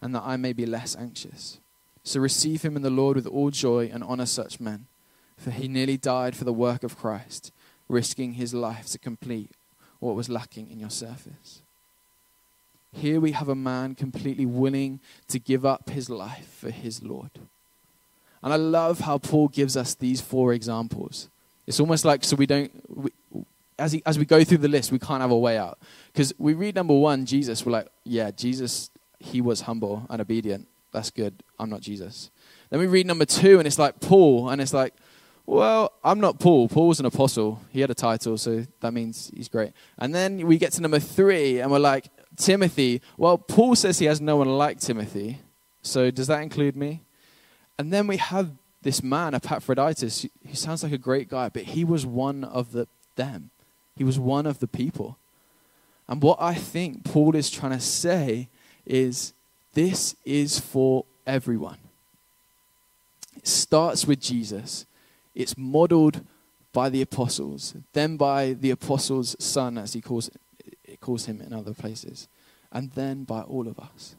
and 0.00 0.14
that 0.14 0.22
I 0.24 0.36
may 0.36 0.52
be 0.52 0.66
less 0.66 0.96
anxious. 0.96 1.58
So 2.04 2.20
receive 2.20 2.62
him 2.62 2.76
in 2.76 2.82
the 2.82 2.90
Lord 2.90 3.16
with 3.16 3.26
all 3.26 3.50
joy 3.50 3.90
and 3.92 4.04
honor 4.04 4.26
such 4.26 4.60
men, 4.60 4.86
for 5.38 5.50
he 5.50 5.66
nearly 5.66 5.96
died 5.96 6.36
for 6.36 6.44
the 6.44 6.52
work 6.52 6.84
of 6.84 6.98
Christ, 6.98 7.50
risking 7.88 8.34
his 8.34 8.52
life 8.52 8.86
to 8.88 8.98
complete 8.98 9.50
what 10.00 10.14
was 10.14 10.28
lacking 10.28 10.70
in 10.70 10.78
your 10.78 10.90
service. 10.90 11.62
Here 12.92 13.18
we 13.20 13.32
have 13.32 13.48
a 13.48 13.54
man 13.54 13.94
completely 13.94 14.46
willing 14.46 15.00
to 15.28 15.38
give 15.38 15.64
up 15.64 15.90
his 15.90 16.08
life 16.08 16.46
for 16.60 16.70
his 16.70 17.02
Lord. 17.02 17.30
And 18.42 18.52
I 18.52 18.56
love 18.56 19.00
how 19.00 19.16
Paul 19.16 19.48
gives 19.48 19.76
us 19.76 19.94
these 19.94 20.20
four 20.20 20.52
examples. 20.52 21.30
It's 21.66 21.80
almost 21.80 22.04
like 22.04 22.22
so 22.22 22.36
we 22.36 22.46
don't, 22.46 22.70
we, 22.94 23.10
as, 23.78 23.92
he, 23.92 24.02
as 24.04 24.18
we 24.18 24.26
go 24.26 24.44
through 24.44 24.58
the 24.58 24.68
list, 24.68 24.92
we 24.92 24.98
can't 24.98 25.22
have 25.22 25.30
a 25.30 25.38
way 25.38 25.56
out. 25.56 25.78
Because 26.12 26.34
we 26.36 26.52
read 26.52 26.74
number 26.74 26.94
one, 26.94 27.24
Jesus, 27.24 27.64
we're 27.64 27.72
like, 27.72 27.88
yeah, 28.04 28.30
Jesus, 28.30 28.90
he 29.18 29.40
was 29.40 29.62
humble 29.62 30.06
and 30.10 30.20
obedient. 30.20 30.68
That's 30.94 31.10
good. 31.10 31.42
I'm 31.58 31.68
not 31.68 31.80
Jesus. 31.80 32.30
Then 32.70 32.78
we 32.78 32.86
read 32.86 33.04
number 33.04 33.24
two, 33.24 33.58
and 33.58 33.66
it's 33.66 33.80
like 33.80 33.98
Paul, 34.00 34.48
and 34.48 34.62
it's 34.62 34.72
like, 34.72 34.94
well, 35.44 35.92
I'm 36.04 36.20
not 36.20 36.38
Paul. 36.38 36.68
Paul's 36.68 37.00
an 37.00 37.06
apostle. 37.06 37.60
He 37.70 37.80
had 37.80 37.90
a 37.90 37.94
title, 37.94 38.38
so 38.38 38.64
that 38.80 38.94
means 38.94 39.30
he's 39.34 39.48
great. 39.48 39.72
And 39.98 40.14
then 40.14 40.46
we 40.46 40.56
get 40.56 40.72
to 40.74 40.80
number 40.80 41.00
three, 41.00 41.58
and 41.58 41.70
we're 41.70 41.80
like, 41.80 42.10
Timothy. 42.36 43.02
Well, 43.16 43.36
Paul 43.36 43.74
says 43.74 43.98
he 43.98 44.06
has 44.06 44.20
no 44.20 44.36
one 44.36 44.48
like 44.48 44.78
Timothy, 44.78 45.40
so 45.82 46.12
does 46.12 46.28
that 46.28 46.42
include 46.42 46.76
me? 46.76 47.02
And 47.76 47.92
then 47.92 48.06
we 48.06 48.16
have 48.16 48.52
this 48.82 49.02
man, 49.02 49.34
Epaphroditus, 49.34 50.26
who 50.46 50.54
sounds 50.54 50.84
like 50.84 50.92
a 50.92 50.98
great 50.98 51.28
guy, 51.28 51.48
but 51.48 51.64
he 51.64 51.84
was 51.84 52.06
one 52.06 52.44
of 52.44 52.70
the 52.70 52.86
them. 53.16 53.50
He 53.96 54.04
was 54.04 54.18
one 54.18 54.46
of 54.46 54.60
the 54.60 54.68
people. 54.68 55.18
And 56.08 56.22
what 56.22 56.40
I 56.40 56.54
think 56.54 57.04
Paul 57.04 57.34
is 57.34 57.50
trying 57.50 57.72
to 57.72 57.80
say 57.80 58.48
is 58.86 59.33
this 59.74 60.16
is 60.24 60.58
for 60.58 61.04
everyone. 61.26 61.78
It 63.36 63.46
starts 63.46 64.06
with 64.06 64.20
Jesus, 64.20 64.86
it's 65.34 65.58
modeled 65.58 66.24
by 66.72 66.88
the 66.88 67.02
apostles, 67.02 67.74
then 67.92 68.16
by 68.16 68.52
the 68.52 68.70
apostles' 68.70 69.36
son, 69.38 69.78
as 69.78 69.92
he 69.92 70.00
calls, 70.00 70.30
it 70.84 71.00
calls 71.00 71.26
him 71.26 71.40
in 71.40 71.52
other 71.52 71.74
places, 71.74 72.28
and 72.72 72.90
then 72.92 73.24
by 73.24 73.42
all 73.42 73.68
of 73.68 73.78
us. 73.78 74.16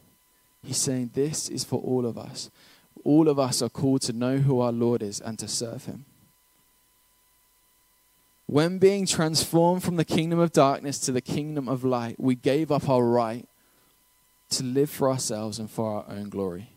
He's 0.63 0.77
saying 0.77 1.11
this 1.13 1.49
is 1.49 1.63
for 1.63 1.79
all 1.81 2.05
of 2.05 2.17
us. 2.17 2.49
All 3.03 3.29
of 3.29 3.37
us 3.37 3.61
are 3.61 3.69
called 3.69 4.01
to 4.03 4.13
know 4.13 4.37
who 4.37 4.59
our 4.61 4.71
Lord 4.71 5.03
is 5.03 5.19
and 5.21 5.37
to 5.39 5.47
serve 5.47 5.85
him. 5.85 6.05
When 8.47 8.77
being 8.77 9.05
transformed 9.05 9.83
from 9.83 9.95
the 9.95 10.05
kingdom 10.05 10.39
of 10.39 10.51
darkness 10.53 10.99
to 10.99 11.11
the 11.11 11.21
kingdom 11.21 11.67
of 11.67 11.83
light, 11.83 12.15
we 12.19 12.35
gave 12.35 12.71
up 12.71 12.89
our 12.89 13.03
right 13.03 13.47
to 14.51 14.63
live 14.63 14.89
for 14.89 15.09
ourselves 15.09 15.59
and 15.59 15.69
for 15.69 15.91
our 15.91 16.05
own 16.09 16.29
glory. 16.29 16.69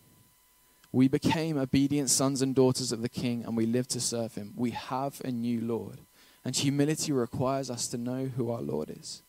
We 0.93 1.09
became 1.09 1.59
obedient 1.59 2.11
sons 2.11 2.41
and 2.41 2.55
daughters 2.55 2.93
of 2.93 3.03
the 3.03 3.09
King 3.09 3.45
and 3.45 3.57
we 3.57 3.67
live 3.67 3.89
to 3.89 4.01
serve 4.01 4.35
him. 4.35 4.55
We 4.57 4.71
have 4.71 5.21
a 5.25 5.31
new 5.31 5.61
Lord. 5.61 5.99
And 6.45 6.57
humility 6.57 7.13
requires 7.13 7.71
us 7.71 7.89
to 7.89 7.99
know 7.99 8.27
who 8.37 8.51
our 8.51 8.63
Lord 8.63 8.91
is. 8.91 9.23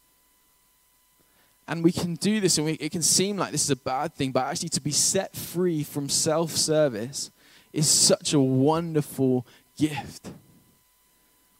And 1.67 1.83
we 1.83 1.91
can 1.91 2.15
do 2.15 2.39
this, 2.39 2.57
and 2.57 2.65
we, 2.65 2.73
it 2.73 2.91
can 2.91 3.03
seem 3.03 3.37
like 3.37 3.51
this 3.51 3.63
is 3.63 3.69
a 3.69 3.75
bad 3.75 4.15
thing, 4.15 4.31
but 4.31 4.45
actually, 4.45 4.69
to 4.69 4.81
be 4.81 4.91
set 4.91 5.35
free 5.35 5.83
from 5.83 6.09
self 6.09 6.51
service 6.51 7.29
is 7.73 7.87
such 7.87 8.33
a 8.33 8.39
wonderful 8.39 9.45
gift. 9.77 10.31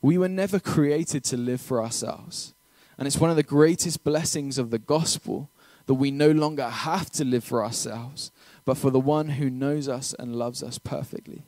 We 0.02 0.18
were 0.18 0.28
never 0.28 0.60
created 0.60 1.24
to 1.26 1.38
live 1.38 1.62
for 1.62 1.84
ourselves. 1.84 2.56
And 2.98 3.06
it's 3.06 3.20
one 3.20 3.30
of 3.30 3.36
the 3.36 3.44
greatest 3.44 4.04
blessings 4.04 4.58
of 4.58 4.72
the 4.72 4.80
gospel 4.80 5.50
that 5.90 5.96
we 5.96 6.12
no 6.12 6.30
longer 6.30 6.70
have 6.70 7.10
to 7.10 7.26
live 7.26 7.44
for 7.44 7.64
ourselves, 7.64 8.30
but 8.64 8.78
for 8.78 8.92
the 8.92 9.00
one 9.00 9.28
who 9.28 9.50
knows 9.50 9.90
us 9.90 10.14
and 10.20 10.36
loves 10.36 10.62
us 10.62 10.78
perfectly. 10.78 11.42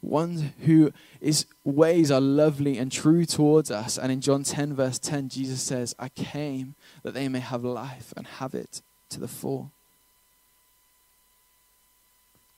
One 0.00 0.54
who 0.64 0.90
his 1.20 1.44
ways 1.62 2.10
are 2.10 2.18
lovely 2.18 2.78
and 2.78 2.90
true 2.90 3.26
towards 3.26 3.70
us. 3.70 3.98
And 3.98 4.10
in 4.10 4.22
John 4.22 4.42
10, 4.42 4.72
verse 4.72 4.98
10, 4.98 5.28
Jesus 5.28 5.60
says, 5.60 5.94
I 5.98 6.08
came 6.08 6.76
that 7.02 7.12
they 7.12 7.28
may 7.28 7.40
have 7.40 7.62
life 7.62 8.14
and 8.16 8.26
have 8.26 8.54
it 8.54 8.80
to 9.10 9.20
the 9.20 9.28
full. 9.28 9.70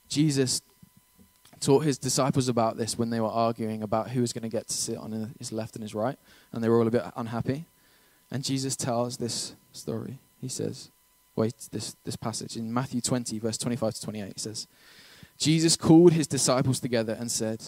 Jesus 0.08 0.62
taught 1.58 1.82
his 1.82 1.98
disciples 1.98 2.48
about 2.48 2.76
this 2.76 2.96
when 2.96 3.10
they 3.10 3.18
were 3.18 3.26
arguing 3.26 3.82
about 3.82 4.10
who 4.10 4.20
was 4.20 4.32
going 4.32 4.48
to 4.48 4.48
get 4.48 4.68
to 4.68 4.74
sit 4.74 4.96
on 4.96 5.34
his 5.40 5.50
left 5.50 5.74
and 5.74 5.82
his 5.82 5.92
right, 5.92 6.20
and 6.52 6.62
they 6.62 6.68
were 6.68 6.78
all 6.78 6.86
a 6.86 6.92
bit 6.92 7.02
unhappy. 7.16 7.64
And 8.30 8.44
Jesus 8.44 8.76
tells 8.76 9.16
this 9.16 9.56
story. 9.72 10.20
He 10.40 10.48
says, 10.48 10.90
wait, 11.36 11.54
this, 11.72 11.96
this 12.04 12.16
passage 12.16 12.56
in 12.56 12.72
Matthew 12.72 13.00
20, 13.00 13.38
verse 13.38 13.58
25 13.58 13.94
to 13.94 14.02
28, 14.02 14.32
he 14.34 14.40
says, 14.40 14.66
Jesus 15.38 15.76
called 15.76 16.12
his 16.12 16.26
disciples 16.26 16.80
together 16.80 17.16
and 17.18 17.30
said, 17.30 17.62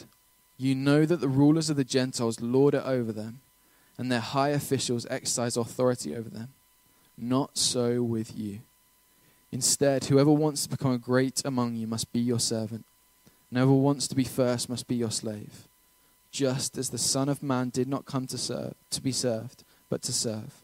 You 0.59 0.75
know 0.75 1.05
that 1.07 1.21
the 1.21 1.29
rulers 1.29 1.71
of 1.71 1.77
the 1.77 1.85
Gentiles 1.85 2.41
lord 2.41 2.75
it 2.75 2.83
over 2.85 3.13
them, 3.13 3.41
and 3.97 4.11
their 4.11 4.21
high 4.21 4.49
officials 4.51 5.07
exercise 5.11 5.57
authority 5.57 6.17
over 6.17 6.29
them. 6.29 6.49
Not 7.17 7.57
so 7.57 8.03
with 8.03 8.37
you. 8.37 8.61
Instead, 9.53 10.05
whoever 10.05 10.31
wants 10.31 10.65
to 10.65 10.71
become 10.71 10.99
great 10.99 11.43
among 11.45 11.75
you 11.75 11.87
must 11.87 12.13
be 12.13 12.21
your 12.21 12.41
servant 12.41 12.85
and 13.51 13.59
whoever 13.59 13.73
wants 13.73 14.07
to 14.09 14.15
be 14.15 14.25
first 14.25 14.69
must 14.69 14.87
be 14.87 14.95
your 14.95 15.11
slave, 15.11 15.67
just 16.31 16.79
as 16.79 16.91
the 16.91 16.99
Son 16.99 17.29
of 17.29 17.43
Man 17.43 17.69
did 17.69 17.89
not 17.89 18.07
come 18.07 18.27
to 18.29 18.39
serve 18.39 18.75
to 18.91 19.03
be 19.03 19.13
served, 19.13 19.65
but 19.89 20.03
to 20.03 20.13
serve, 20.13 20.63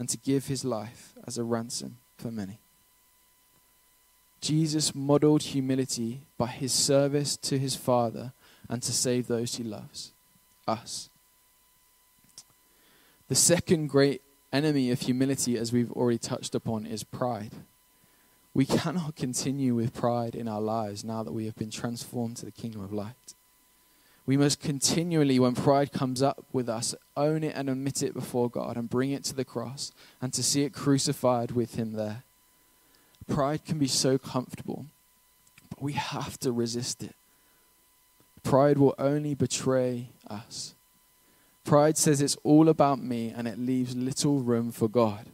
and 0.00 0.08
to 0.08 0.16
give 0.16 0.46
his 0.46 0.64
life 0.64 1.12
as 1.26 1.36
a 1.36 1.44
ransom 1.44 1.98
for 2.16 2.30
many. 2.30 2.58
Jesus 4.40 4.94
modeled 4.94 5.42
humility 5.42 6.22
by 6.38 6.46
his 6.46 6.72
service 6.72 7.36
to 7.36 7.58
his 7.58 7.76
Father 7.76 8.32
and 8.66 8.82
to 8.82 8.92
save 8.92 9.26
those 9.26 9.56
he 9.56 9.62
loves, 9.62 10.12
us. 10.66 11.10
The 13.28 13.34
second 13.34 13.88
great 13.88 14.22
enemy 14.54 14.90
of 14.90 15.00
humility, 15.00 15.58
as 15.58 15.70
we've 15.70 15.92
already 15.92 16.18
touched 16.18 16.54
upon, 16.54 16.86
is 16.86 17.04
pride. 17.04 17.52
We 18.54 18.64
cannot 18.64 19.16
continue 19.16 19.74
with 19.74 19.92
pride 19.92 20.34
in 20.34 20.48
our 20.48 20.62
lives 20.62 21.04
now 21.04 21.22
that 21.22 21.32
we 21.32 21.44
have 21.44 21.56
been 21.56 21.70
transformed 21.70 22.38
to 22.38 22.46
the 22.46 22.52
kingdom 22.52 22.82
of 22.82 22.90
light. 22.90 23.34
We 24.26 24.36
must 24.36 24.60
continually, 24.60 25.38
when 25.38 25.54
pride 25.54 25.92
comes 25.92 26.22
up 26.22 26.44
with 26.52 26.68
us, 26.68 26.94
own 27.16 27.42
it 27.42 27.54
and 27.56 27.68
admit 27.68 28.02
it 28.02 28.14
before 28.14 28.48
God 28.48 28.76
and 28.76 28.88
bring 28.88 29.10
it 29.10 29.24
to 29.24 29.34
the 29.34 29.44
cross 29.44 29.92
and 30.20 30.32
to 30.34 30.42
see 30.42 30.62
it 30.62 30.72
crucified 30.72 31.52
with 31.52 31.74
Him 31.74 31.92
there. 31.94 32.22
Pride 33.28 33.64
can 33.64 33.78
be 33.78 33.88
so 33.88 34.18
comfortable, 34.18 34.86
but 35.68 35.82
we 35.82 35.94
have 35.94 36.38
to 36.40 36.52
resist 36.52 37.02
it. 37.02 37.14
Pride 38.42 38.78
will 38.78 38.94
only 38.98 39.34
betray 39.34 40.08
us. 40.28 40.74
Pride 41.64 41.96
says 41.96 42.20
it's 42.20 42.36
all 42.42 42.68
about 42.68 43.02
me 43.02 43.32
and 43.34 43.46
it 43.46 43.58
leaves 43.58 43.94
little 43.94 44.40
room 44.40 44.72
for 44.72 44.88
God. 44.88 45.26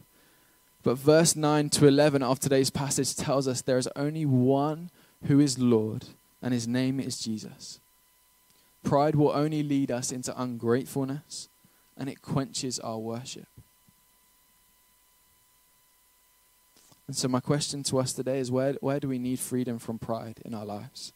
But 0.83 0.97
verse 0.97 1.35
9 1.35 1.69
to 1.71 1.87
11 1.87 2.23
of 2.23 2.39
today's 2.39 2.69
passage 2.69 3.15
tells 3.15 3.47
us 3.47 3.61
there 3.61 3.77
is 3.77 3.89
only 3.95 4.25
one 4.25 4.89
who 5.25 5.39
is 5.39 5.57
Lord, 5.57 6.05
and 6.41 6.53
his 6.53 6.67
name 6.67 6.99
is 6.99 7.19
Jesus. 7.19 7.79
Pride 8.87 9.15
will 9.15 9.31
only 9.31 9.63
lead 9.63 9.91
us 9.91 10.13
into 10.13 10.33
ungratefulness, 10.41 11.49
and 11.97 12.07
it 12.07 12.21
quenches 12.21 12.79
our 12.79 12.97
worship. 12.97 13.49
And 17.05 17.13
so, 17.13 17.27
my 17.27 17.41
question 17.41 17.83
to 17.83 17.99
us 17.99 18.13
today 18.13 18.39
is 18.39 18.49
where, 18.49 18.77
where 18.79 19.01
do 19.01 19.09
we 19.09 19.19
need 19.19 19.39
freedom 19.39 19.77
from 19.77 19.99
pride 19.99 20.39
in 20.45 20.53
our 20.53 20.63
lives? 20.63 21.11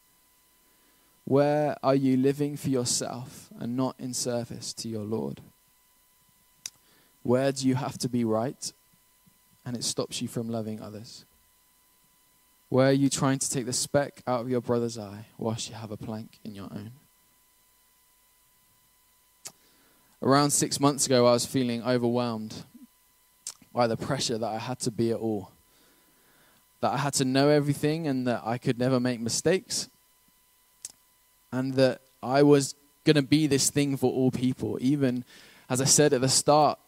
Where 1.24 1.78
are 1.82 1.94
you 1.94 2.18
living 2.18 2.58
for 2.58 2.68
yourself 2.68 3.48
and 3.58 3.74
not 3.74 3.96
in 3.98 4.12
service 4.12 4.74
to 4.74 4.88
your 4.90 5.04
Lord? 5.04 5.40
Where 7.22 7.52
do 7.52 7.66
you 7.66 7.76
have 7.76 7.96
to 8.00 8.08
be 8.10 8.22
right 8.22 8.70
and 9.64 9.74
it 9.74 9.84
stops 9.84 10.20
you 10.20 10.28
from 10.28 10.50
loving 10.50 10.82
others? 10.82 11.24
Where 12.68 12.88
are 12.88 12.92
you 12.92 13.08
trying 13.08 13.38
to 13.38 13.48
take 13.48 13.64
the 13.64 13.72
speck 13.72 14.22
out 14.26 14.42
of 14.42 14.50
your 14.50 14.60
brother's 14.60 14.98
eye 14.98 15.28
whilst 15.38 15.70
you 15.70 15.74
have 15.74 15.90
a 15.90 15.96
plank 15.96 16.38
in 16.44 16.54
your 16.54 16.68
own? 16.70 16.92
Around 20.22 20.50
six 20.50 20.78
months 20.78 21.06
ago, 21.06 21.26
I 21.26 21.32
was 21.32 21.44
feeling 21.44 21.82
overwhelmed 21.82 22.54
by 23.72 23.88
the 23.88 23.96
pressure 23.96 24.38
that 24.38 24.46
I 24.46 24.58
had 24.58 24.78
to 24.80 24.90
be 24.90 25.10
at 25.10 25.16
all. 25.16 25.50
That 26.80 26.92
I 26.92 26.98
had 26.98 27.14
to 27.14 27.24
know 27.24 27.48
everything 27.48 28.06
and 28.06 28.26
that 28.28 28.42
I 28.44 28.58
could 28.58 28.78
never 28.78 29.00
make 29.00 29.20
mistakes. 29.20 29.88
And 31.50 31.74
that 31.74 32.02
I 32.22 32.44
was 32.44 32.76
going 33.04 33.16
to 33.16 33.22
be 33.22 33.48
this 33.48 33.68
thing 33.68 33.96
for 33.96 34.12
all 34.12 34.30
people. 34.30 34.78
Even, 34.80 35.24
as 35.68 35.80
I 35.80 35.86
said 35.86 36.12
at 36.12 36.20
the 36.20 36.28
start, 36.28 36.78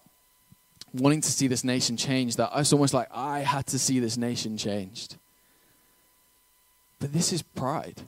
wanting 0.93 1.21
to 1.21 1.33
see 1.33 1.49
this 1.49 1.65
nation 1.65 1.97
change 1.97 2.37
that 2.37 2.53
it's 2.55 2.73
almost 2.73 2.95
like 2.95 3.09
I 3.13 3.41
had 3.41 3.67
to 3.69 3.81
see 3.81 3.99
this 3.99 4.17
nation 4.17 4.57
changed. 4.57 5.17
But 7.01 7.13
this 7.13 7.33
is 7.33 7.43
pride. 7.43 8.03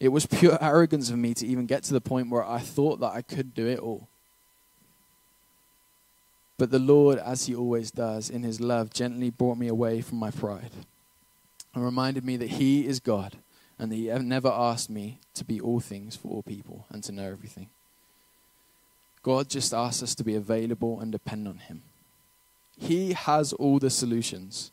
It 0.00 0.08
was 0.08 0.26
pure 0.26 0.58
arrogance 0.62 1.10
of 1.10 1.18
me 1.18 1.34
to 1.34 1.46
even 1.46 1.66
get 1.66 1.84
to 1.84 1.92
the 1.92 2.00
point 2.00 2.30
where 2.30 2.44
I 2.44 2.58
thought 2.58 3.00
that 3.00 3.12
I 3.12 3.22
could 3.22 3.54
do 3.54 3.66
it 3.66 3.78
all. 3.78 4.08
But 6.58 6.70
the 6.70 6.78
Lord, 6.78 7.18
as 7.18 7.46
He 7.46 7.54
always 7.54 7.90
does, 7.90 8.28
in 8.30 8.42
His 8.42 8.60
love, 8.60 8.92
gently 8.92 9.30
brought 9.30 9.58
me 9.58 9.68
away 9.68 10.00
from 10.00 10.18
my 10.18 10.30
pride 10.30 10.72
and 11.74 11.84
reminded 11.84 12.24
me 12.24 12.36
that 12.38 12.50
He 12.50 12.86
is 12.86 12.98
God 12.98 13.36
and 13.78 13.92
that 13.92 13.96
He 13.96 14.08
never 14.08 14.48
asked 14.48 14.90
me 14.90 15.20
to 15.34 15.44
be 15.44 15.60
all 15.60 15.80
things 15.80 16.16
for 16.16 16.28
all 16.28 16.42
people 16.42 16.86
and 16.90 17.04
to 17.04 17.12
know 17.12 17.30
everything. 17.30 17.68
God 19.22 19.48
just 19.48 19.72
asks 19.74 20.02
us 20.02 20.14
to 20.14 20.24
be 20.24 20.34
available 20.34 21.00
and 21.00 21.12
depend 21.12 21.46
on 21.46 21.58
Him. 21.58 21.82
He 22.78 23.12
has 23.12 23.52
all 23.54 23.78
the 23.78 23.90
solutions, 23.90 24.72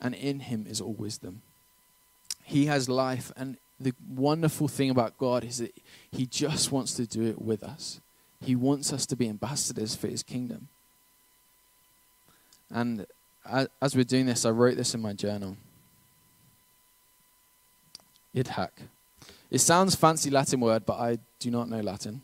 and 0.00 0.14
in 0.14 0.40
Him 0.40 0.66
is 0.68 0.80
all 0.80 0.92
wisdom. 0.92 1.42
He 2.44 2.66
has 2.66 2.88
life, 2.88 3.30
and 3.36 3.56
the 3.80 3.94
wonderful 4.14 4.68
thing 4.68 4.90
about 4.90 5.16
God 5.16 5.42
is 5.44 5.58
that 5.58 5.74
He 6.12 6.26
just 6.26 6.70
wants 6.70 6.94
to 6.94 7.06
do 7.06 7.22
it 7.22 7.40
with 7.40 7.62
us. 7.62 8.00
He 8.42 8.54
wants 8.54 8.92
us 8.92 9.06
to 9.06 9.16
be 9.16 9.28
ambassadors 9.28 9.94
for 9.94 10.06
His 10.06 10.22
kingdom. 10.22 10.68
And 12.70 13.06
as 13.80 13.96
we're 13.96 14.04
doing 14.04 14.26
this, 14.26 14.44
I 14.44 14.50
wrote 14.50 14.76
this 14.76 14.94
in 14.94 15.00
my 15.00 15.12
journal. 15.12 15.56
Idhak. 18.34 18.70
It 19.50 19.58
sounds 19.58 19.96
fancy 19.96 20.30
Latin 20.30 20.60
word, 20.60 20.86
but 20.86 21.00
I 21.00 21.18
do 21.40 21.50
not 21.50 21.68
know 21.68 21.80
Latin. 21.80 22.22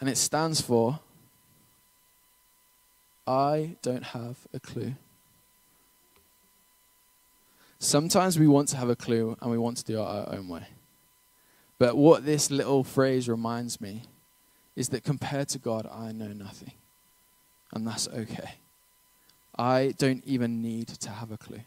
And 0.00 0.08
it 0.08 0.16
stands 0.16 0.60
for 0.60 1.00
I 3.26 3.76
don't 3.82 4.04
have 4.04 4.38
a 4.54 4.60
clue. 4.60 4.94
Sometimes 7.78 8.38
we 8.38 8.48
want 8.48 8.68
to 8.68 8.76
have 8.76 8.88
a 8.88 8.96
clue 8.96 9.36
and 9.40 9.50
we 9.50 9.58
want 9.58 9.76
to 9.78 9.84
do 9.84 9.98
it 9.98 10.02
our 10.02 10.34
own 10.34 10.48
way. 10.48 10.66
But 11.78 11.96
what 11.96 12.24
this 12.24 12.50
little 12.50 12.82
phrase 12.82 13.28
reminds 13.28 13.80
me 13.80 14.02
is 14.74 14.88
that 14.88 15.04
compared 15.04 15.48
to 15.50 15.58
God, 15.58 15.88
I 15.92 16.12
know 16.12 16.28
nothing. 16.28 16.72
And 17.72 17.86
that's 17.86 18.08
okay. 18.08 18.54
I 19.56 19.94
don't 19.98 20.24
even 20.24 20.62
need 20.62 20.88
to 20.88 21.10
have 21.10 21.30
a 21.30 21.36
clue. 21.36 21.62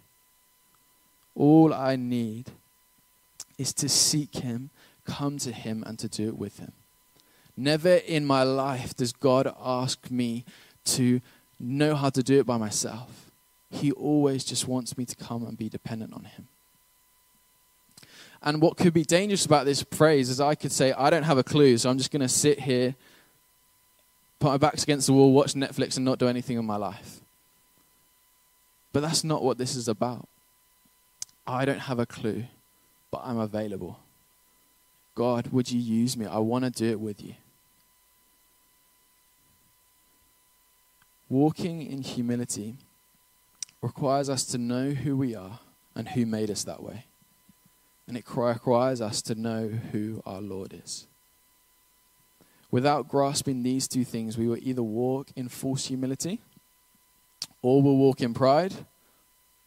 All 1.35 1.73
I 1.73 1.95
need 1.95 2.51
is 3.57 3.73
to 3.75 3.87
seek 3.87 4.35
Him, 4.35 4.69
come 5.05 5.37
to 5.39 5.51
Him, 5.51 5.83
and 5.85 5.97
to 5.99 6.07
do 6.07 6.27
it 6.27 6.37
with 6.37 6.59
Him. 6.59 6.73
Never 7.55 7.95
in 7.95 8.25
my 8.25 8.43
life 8.43 8.95
does 8.95 9.13
God 9.13 9.53
ask 9.61 10.09
me 10.09 10.45
to 10.85 11.21
know 11.59 11.95
how 11.95 12.09
to 12.09 12.23
do 12.23 12.39
it 12.39 12.45
by 12.45 12.57
myself. 12.57 13.30
He 13.71 13.91
always 13.93 14.43
just 14.43 14.67
wants 14.67 14.97
me 14.97 15.05
to 15.05 15.15
come 15.15 15.45
and 15.45 15.57
be 15.57 15.69
dependent 15.69 16.13
on 16.13 16.25
Him. 16.25 16.47
And 18.43 18.61
what 18.61 18.77
could 18.77 18.93
be 18.93 19.03
dangerous 19.03 19.45
about 19.45 19.65
this 19.65 19.83
phrase 19.91 20.29
is 20.29 20.41
I 20.41 20.55
could 20.55 20.71
say, 20.71 20.91
I 20.93 21.09
don't 21.09 21.23
have 21.23 21.37
a 21.37 21.43
clue, 21.43 21.77
so 21.77 21.89
I'm 21.89 21.97
just 21.97 22.11
going 22.11 22.21
to 22.21 22.27
sit 22.27 22.59
here, 22.59 22.95
put 24.39 24.49
my 24.49 24.57
backs 24.57 24.83
against 24.83 25.07
the 25.07 25.13
wall, 25.13 25.31
watch 25.31 25.53
Netflix, 25.53 25.95
and 25.95 26.03
not 26.03 26.19
do 26.19 26.27
anything 26.27 26.57
in 26.57 26.65
my 26.65 26.75
life. 26.75 27.21
But 28.91 29.01
that's 29.01 29.23
not 29.23 29.43
what 29.43 29.57
this 29.57 29.75
is 29.75 29.87
about. 29.87 30.27
I 31.47 31.65
don't 31.65 31.79
have 31.79 31.99
a 31.99 32.05
clue, 32.05 32.45
but 33.09 33.21
I'm 33.23 33.37
available. 33.37 33.99
God, 35.15 35.47
would 35.47 35.71
you 35.71 35.79
use 35.79 36.17
me? 36.17 36.25
I 36.25 36.39
want 36.39 36.65
to 36.65 36.71
do 36.71 36.89
it 36.89 36.99
with 36.99 37.23
you. 37.23 37.35
Walking 41.29 41.81
in 41.81 42.01
humility 42.01 42.75
requires 43.81 44.29
us 44.29 44.45
to 44.45 44.57
know 44.57 44.91
who 44.91 45.17
we 45.17 45.35
are 45.35 45.59
and 45.95 46.09
who 46.09 46.25
made 46.25 46.49
us 46.49 46.63
that 46.63 46.83
way. 46.83 47.05
And 48.07 48.17
it 48.17 48.25
requires 48.35 49.01
us 49.01 49.21
to 49.23 49.35
know 49.35 49.67
who 49.67 50.21
our 50.25 50.41
Lord 50.41 50.73
is. 50.73 51.07
Without 52.69 53.07
grasping 53.07 53.63
these 53.63 53.87
two 53.87 54.03
things, 54.05 54.37
we 54.37 54.47
will 54.47 54.59
either 54.61 54.83
walk 54.83 55.29
in 55.35 55.49
false 55.49 55.87
humility 55.87 56.39
or 57.61 57.81
we'll 57.81 57.97
walk 57.97 58.21
in 58.21 58.33
pride 58.33 58.73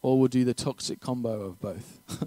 or 0.01 0.19
we'll 0.19 0.27
do 0.27 0.43
the 0.43 0.53
toxic 0.53 0.99
combo 0.99 1.41
of 1.41 1.59
both. 1.59 1.99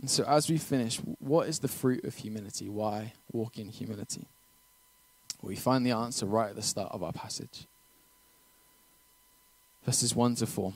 and 0.00 0.10
so, 0.10 0.24
as 0.24 0.48
we 0.48 0.56
finish, 0.58 0.96
what 1.18 1.48
is 1.48 1.58
the 1.58 1.68
fruit 1.68 2.04
of 2.04 2.14
humility? 2.16 2.68
Why 2.68 3.12
walk 3.32 3.58
in 3.58 3.68
humility? 3.68 4.28
We 5.42 5.56
find 5.56 5.84
the 5.84 5.92
answer 5.92 6.24
right 6.24 6.50
at 6.50 6.56
the 6.56 6.62
start 6.62 6.92
of 6.92 7.02
our 7.02 7.12
passage. 7.12 7.66
Verses 9.84 10.14
1 10.14 10.36
to 10.36 10.46
4. 10.46 10.72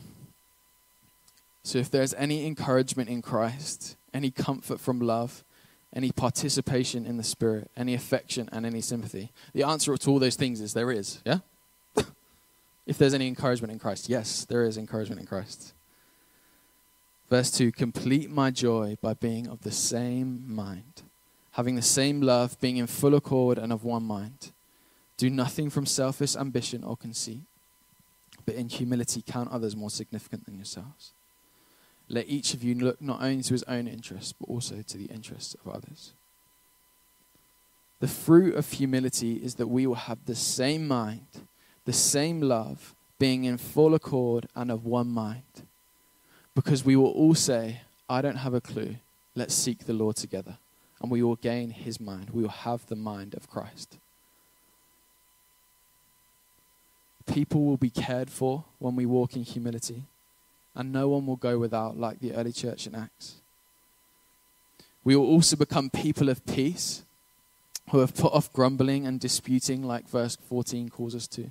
So, 1.63 1.79
if 1.79 1.91
there's 1.91 2.15
any 2.15 2.47
encouragement 2.47 3.09
in 3.09 3.21
Christ, 3.23 3.97
any 4.15 4.31
comfort 4.31 4.81
from 4.81 5.01
love, 5.01 5.45
any 5.95 6.13
participation 6.13 7.07
in 7.07 7.17
the 7.17 7.23
Spirit, 7.23 7.71
any 7.77 7.95
affection, 7.95 8.49
and 8.53 8.67
any 8.67 8.81
sympathy, 8.81 9.33
the 9.55 9.63
answer 9.63 9.97
to 9.97 10.11
all 10.11 10.19
those 10.19 10.37
things 10.37 10.61
is 10.61 10.75
there 10.75 10.91
is, 10.91 11.21
yeah? 11.25 11.39
if 12.87 12.99
there's 12.99 13.15
any 13.15 13.27
encouragement 13.27 13.73
in 13.73 13.79
Christ, 13.79 14.09
yes, 14.09 14.45
there 14.45 14.65
is 14.65 14.77
encouragement 14.77 15.21
in 15.21 15.27
Christ. 15.27 15.73
Verse 17.29 17.51
2 17.51 17.73
Complete 17.73 18.31
my 18.31 18.51
joy 18.51 18.97
by 19.01 19.15
being 19.15 19.47
of 19.49 19.63
the 19.63 19.71
same 19.71 20.45
mind, 20.47 21.03
having 21.53 21.77
the 21.77 21.83
same 21.83 22.21
love, 22.21 22.59
being 22.61 22.77
in 22.77 22.87
full 22.87 23.15
accord 23.15 23.59
and 23.59 23.73
of 23.73 23.85
one 23.85 24.05
mind. 24.05 24.53
Do 25.17 25.29
nothing 25.29 25.69
from 25.69 25.85
selfish 25.85 26.37
ambition 26.37 26.85
or 26.85 26.97
conceit, 26.97 27.43
but 28.47 28.55
in 28.55 28.69
humility 28.69 29.23
count 29.27 29.51
others 29.51 29.77
more 29.77 29.91
significant 29.91 30.45
than 30.47 30.55
yourselves. 30.55 31.13
Let 32.09 32.29
each 32.29 32.55
of 32.55 32.65
you 32.65 32.75
look 32.75 33.01
not 33.03 33.21
only 33.23 33.43
to 33.43 33.55
his 33.55 33.63
own 33.65 33.87
interests, 33.87 34.33
but 34.33 34.49
also 34.49 34.83
to 34.83 34.97
the 34.97 35.07
interests 35.07 35.55
of 35.55 35.73
others. 35.73 36.15
The 38.01 38.09
fruit 38.09 38.55
of 38.55 38.71
humility 38.71 39.35
is 39.35 39.57
that 39.57 39.67
we 39.67 39.87
will 39.87 39.97
have 39.97 40.25
the 40.25 40.35
same 40.35 40.87
mind, 40.89 41.27
the 41.85 41.93
same 41.93 42.41
love, 42.41 42.95
being 43.19 43.45
in 43.45 43.59
full 43.59 43.95
accord 43.95 44.47
and 44.55 44.71
of 44.71 44.85
one 44.85 45.09
mind. 45.09 45.67
Because 46.55 46.85
we 46.85 46.97
will 46.97 47.11
all 47.11 47.35
say, 47.35 47.83
I 48.09 48.23
don't 48.23 48.37
have 48.37 48.55
a 48.55 48.61
clue. 48.61 48.97
Let's 49.35 49.55
seek 49.55 49.85
the 49.85 49.93
Lord 49.93 50.17
together. 50.17 50.59
And 51.03 51.11
we 51.11 51.23
will 51.23 51.37
gain 51.37 51.71
his 51.71 52.01
mind. 52.01 52.31
We 52.31 52.43
will 52.43 52.51
have 52.51 52.87
the 52.87 52.97
mind 52.97 53.35
of 53.35 53.49
Christ. 53.49 53.99
People 57.29 57.65
will 57.65 57.77
be 57.77 57.91
cared 57.91 58.31
for 58.31 58.65
when 58.79 58.97
we 58.97 59.07
walk 59.07 59.37
in 59.37 59.45
humility, 59.45 60.03
and 60.75 60.93
no 60.93 61.09
one 61.09 61.27
will 61.27 61.37
go 61.37 61.59
without 61.59 61.97
like 61.97 62.21
the 62.21 62.35
early 62.35 62.53
church 62.53 62.87
in 62.87 62.95
Acts. 62.95 63.37
We 65.05 65.15
will 65.15 65.27
also 65.27 65.57
become 65.57 65.91
people 65.91 66.29
of 66.29 66.45
peace 66.47 67.05
who 67.91 68.01
have 68.01 68.15
put 68.15 68.33
off 68.33 68.53
grumbling 68.53 69.07
and 69.07 69.21
disputing, 69.21 69.83
like 69.83 70.09
verse 70.09 70.37
14 70.49 70.89
calls 70.89 71.15
us 71.15 71.27
to. 71.29 71.51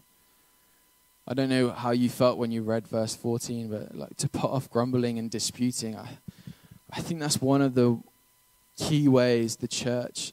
I 1.27 1.33
don't 1.33 1.49
know 1.49 1.71
how 1.71 1.91
you 1.91 2.09
felt 2.09 2.37
when 2.37 2.51
you 2.51 2.61
read 2.61 2.87
verse 2.87 3.15
14, 3.15 3.69
but 3.69 3.95
like 3.95 4.15
to 4.17 4.29
put 4.29 4.49
off 4.49 4.69
grumbling 4.69 5.19
and 5.19 5.29
disputing, 5.29 5.95
I, 5.95 6.19
I 6.91 7.01
think 7.01 7.19
that's 7.19 7.41
one 7.41 7.61
of 7.61 7.73
the 7.73 7.99
key 8.77 9.07
ways 9.07 9.57
the 9.57 9.67
church 9.67 10.31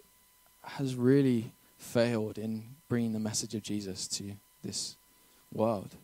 has 0.62 0.94
really 0.94 1.52
failed 1.78 2.38
in 2.38 2.64
bringing 2.88 3.12
the 3.12 3.18
message 3.18 3.54
of 3.54 3.62
Jesus 3.62 4.06
to 4.08 4.32
this 4.62 4.96
world 5.54 5.94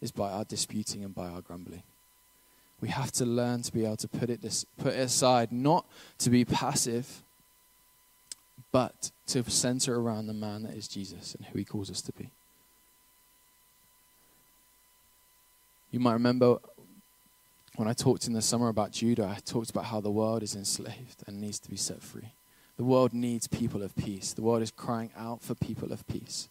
is 0.00 0.10
by 0.10 0.30
our 0.30 0.44
disputing 0.44 1.04
and 1.04 1.14
by 1.14 1.28
our 1.28 1.40
grumbling. 1.40 1.82
We 2.80 2.88
have 2.88 3.12
to 3.12 3.24
learn 3.24 3.62
to 3.62 3.72
be 3.72 3.84
able 3.84 3.96
to 3.98 4.08
put 4.08 4.28
it, 4.28 4.42
this, 4.42 4.66
put 4.78 4.94
it 4.94 4.98
aside, 4.98 5.52
not 5.52 5.86
to 6.18 6.30
be 6.30 6.44
passive, 6.44 7.22
but 8.72 9.10
to 9.28 9.48
center 9.50 9.98
around 9.98 10.26
the 10.26 10.34
man 10.34 10.64
that 10.64 10.74
is 10.74 10.88
Jesus 10.88 11.34
and 11.34 11.46
who 11.46 11.58
he 11.58 11.64
calls 11.64 11.90
us 11.90 12.02
to 12.02 12.12
be. 12.12 12.30
You 15.90 16.00
might 16.00 16.14
remember 16.14 16.58
when 17.76 17.88
I 17.88 17.92
talked 17.92 18.26
in 18.26 18.32
the 18.32 18.42
summer 18.42 18.68
about 18.68 18.92
Judah, 18.92 19.32
I 19.34 19.40
talked 19.40 19.70
about 19.70 19.86
how 19.86 20.00
the 20.00 20.10
world 20.10 20.42
is 20.42 20.54
enslaved 20.54 21.22
and 21.26 21.40
needs 21.40 21.58
to 21.60 21.70
be 21.70 21.76
set 21.76 22.02
free. 22.02 22.32
The 22.76 22.84
world 22.84 23.12
needs 23.12 23.46
people 23.46 23.82
of 23.82 23.94
peace. 23.96 24.32
The 24.32 24.42
world 24.42 24.62
is 24.62 24.70
crying 24.70 25.10
out 25.16 25.42
for 25.42 25.54
people 25.54 25.92
of 25.92 26.06
peace. 26.06 26.48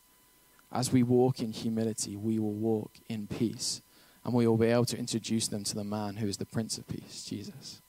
As 0.73 0.91
we 0.91 1.03
walk 1.03 1.39
in 1.39 1.51
humility, 1.51 2.17
we 2.17 2.39
will 2.39 2.53
walk 2.53 2.93
in 3.07 3.28
peace. 3.28 3.82
And 4.26 4.34
we 4.34 4.47
will 4.47 4.57
be 4.57 4.67
able 4.67 4.86
to 4.86 4.97
introduce 4.97 5.47
them 5.47 5.63
to 5.65 5.76
the 5.76 5.84
man 5.84 6.15
who 6.15 6.28
is 6.28 6.38
the 6.38 6.45
Prince 6.45 6.78
of 6.78 6.88
Peace, 6.88 7.26
Jesus. 7.26 7.82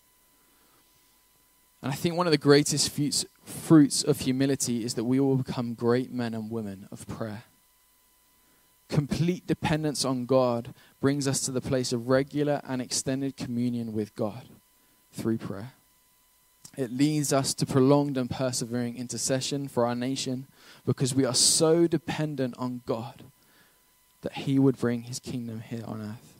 And 1.80 1.92
I 1.92 1.94
think 1.94 2.16
one 2.16 2.26
of 2.26 2.32
the 2.32 2.38
greatest 2.38 2.90
fruits 3.44 4.02
of 4.02 4.20
humility 4.20 4.84
is 4.84 4.94
that 4.94 5.04
we 5.04 5.20
will 5.20 5.36
become 5.36 5.74
great 5.74 6.12
men 6.12 6.34
and 6.34 6.50
women 6.50 6.88
of 6.90 7.06
prayer. 7.06 7.44
Complete 8.88 9.46
dependence 9.46 10.04
on 10.04 10.26
God 10.26 10.74
brings 11.00 11.26
us 11.26 11.40
to 11.40 11.52
the 11.52 11.60
place 11.60 11.92
of 11.92 12.08
regular 12.08 12.60
and 12.64 12.82
extended 12.82 13.36
communion 13.36 13.92
with 13.92 14.14
God 14.14 14.48
through 15.12 15.38
prayer. 15.38 15.72
It 16.76 16.90
leads 16.90 17.32
us 17.32 17.54
to 17.54 17.66
prolonged 17.66 18.16
and 18.16 18.28
persevering 18.28 18.96
intercession 18.96 19.68
for 19.68 19.86
our 19.86 19.94
nation 19.94 20.48
because 20.86 21.14
we 21.14 21.24
are 21.24 21.34
so 21.34 21.86
dependent 21.86 22.54
on 22.58 22.82
God 22.86 23.24
that 24.22 24.32
He 24.32 24.58
would 24.58 24.78
bring 24.78 25.02
His 25.02 25.18
kingdom 25.18 25.60
here 25.60 25.84
on 25.86 26.00
earth. 26.00 26.34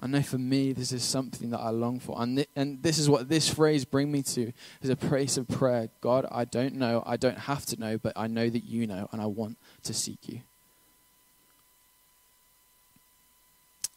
I 0.00 0.06
know 0.06 0.22
for 0.22 0.38
me, 0.38 0.72
this 0.72 0.92
is 0.92 1.02
something 1.02 1.50
that 1.50 1.58
I 1.58 1.70
long 1.70 1.98
for. 1.98 2.22
And, 2.22 2.36
th- 2.36 2.48
and 2.54 2.80
this 2.82 2.98
is 2.98 3.10
what 3.10 3.28
this 3.28 3.48
phrase 3.48 3.84
brings 3.84 4.12
me 4.12 4.22
to 4.22 4.52
is 4.80 4.90
a 4.90 4.96
place 4.96 5.36
of 5.36 5.48
prayer. 5.48 5.88
God, 6.00 6.24
I 6.30 6.44
don't 6.44 6.74
know, 6.74 7.02
I 7.04 7.16
don't 7.16 7.38
have 7.38 7.66
to 7.66 7.80
know, 7.80 7.98
but 7.98 8.12
I 8.14 8.28
know 8.28 8.48
that 8.48 8.64
you 8.64 8.86
know, 8.86 9.08
and 9.10 9.20
I 9.20 9.26
want 9.26 9.58
to 9.82 9.92
seek 9.92 10.28
you. 10.28 10.42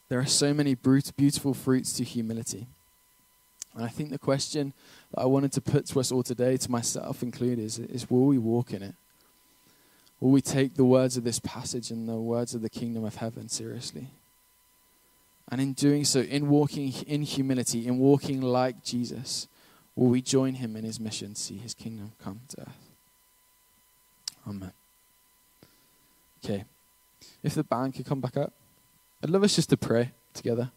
There 0.10 0.20
are 0.20 0.26
so 0.26 0.54
many 0.54 0.74
brut- 0.74 1.14
beautiful 1.16 1.54
fruits 1.54 1.94
to 1.94 2.04
humility. 2.04 2.68
And 3.76 3.86
I 3.86 3.88
think 3.88 4.10
the 4.10 4.20
question 4.20 4.74
that 5.12 5.22
I 5.22 5.26
wanted 5.26 5.54
to 5.54 5.62
put 5.62 5.86
to 5.88 6.00
us 6.00 6.12
all 6.12 6.24
today, 6.24 6.58
to 6.58 6.72
myself 6.72 7.22
included, 7.22 7.60
is, 7.60 7.78
is 7.78 8.10
will 8.10 8.26
we 8.26 8.38
walk 8.40 8.74
in 8.74 8.82
it? 8.82 8.96
Will 10.22 10.30
we 10.30 10.42
take 10.42 10.76
the 10.76 10.86
words 10.86 11.18
of 11.18 11.24
this 11.24 11.40
passage 11.40 11.90
and 11.90 12.08
the 12.08 12.16
words 12.16 12.54
of 12.54 12.62
the 12.62 12.70
kingdom 12.70 13.04
of 13.04 13.16
heaven 13.16 13.50
seriously? 13.50 14.08
And 15.50 15.60
in 15.60 15.74
doing 15.74 16.06
so, 16.06 16.22
in 16.22 16.48
walking 16.48 16.94
in 17.08 17.24
humility, 17.24 17.88
in 17.88 17.98
walking 17.98 18.40
like 18.40 18.84
Jesus, 18.84 19.48
will 19.96 20.08
we 20.08 20.22
join 20.22 20.54
him 20.54 20.78
in 20.78 20.86
his 20.86 21.00
mission 21.00 21.34
to 21.34 21.42
see 21.42 21.58
his 21.58 21.74
kingdom 21.74 22.14
come 22.24 22.40
to 22.50 22.62
earth? 22.62 22.90
Amen. 24.48 24.72
Okay. 26.46 26.66
If 27.44 27.56
the 27.56 27.64
band 27.64 27.96
could 27.96 28.06
come 28.06 28.22
back 28.22 28.38
up, 28.38 28.54
I'd 29.24 29.30
love 29.30 29.44
us 29.44 29.56
just 29.56 29.70
to 29.72 29.78
pray 29.78 30.12
together. 30.34 30.72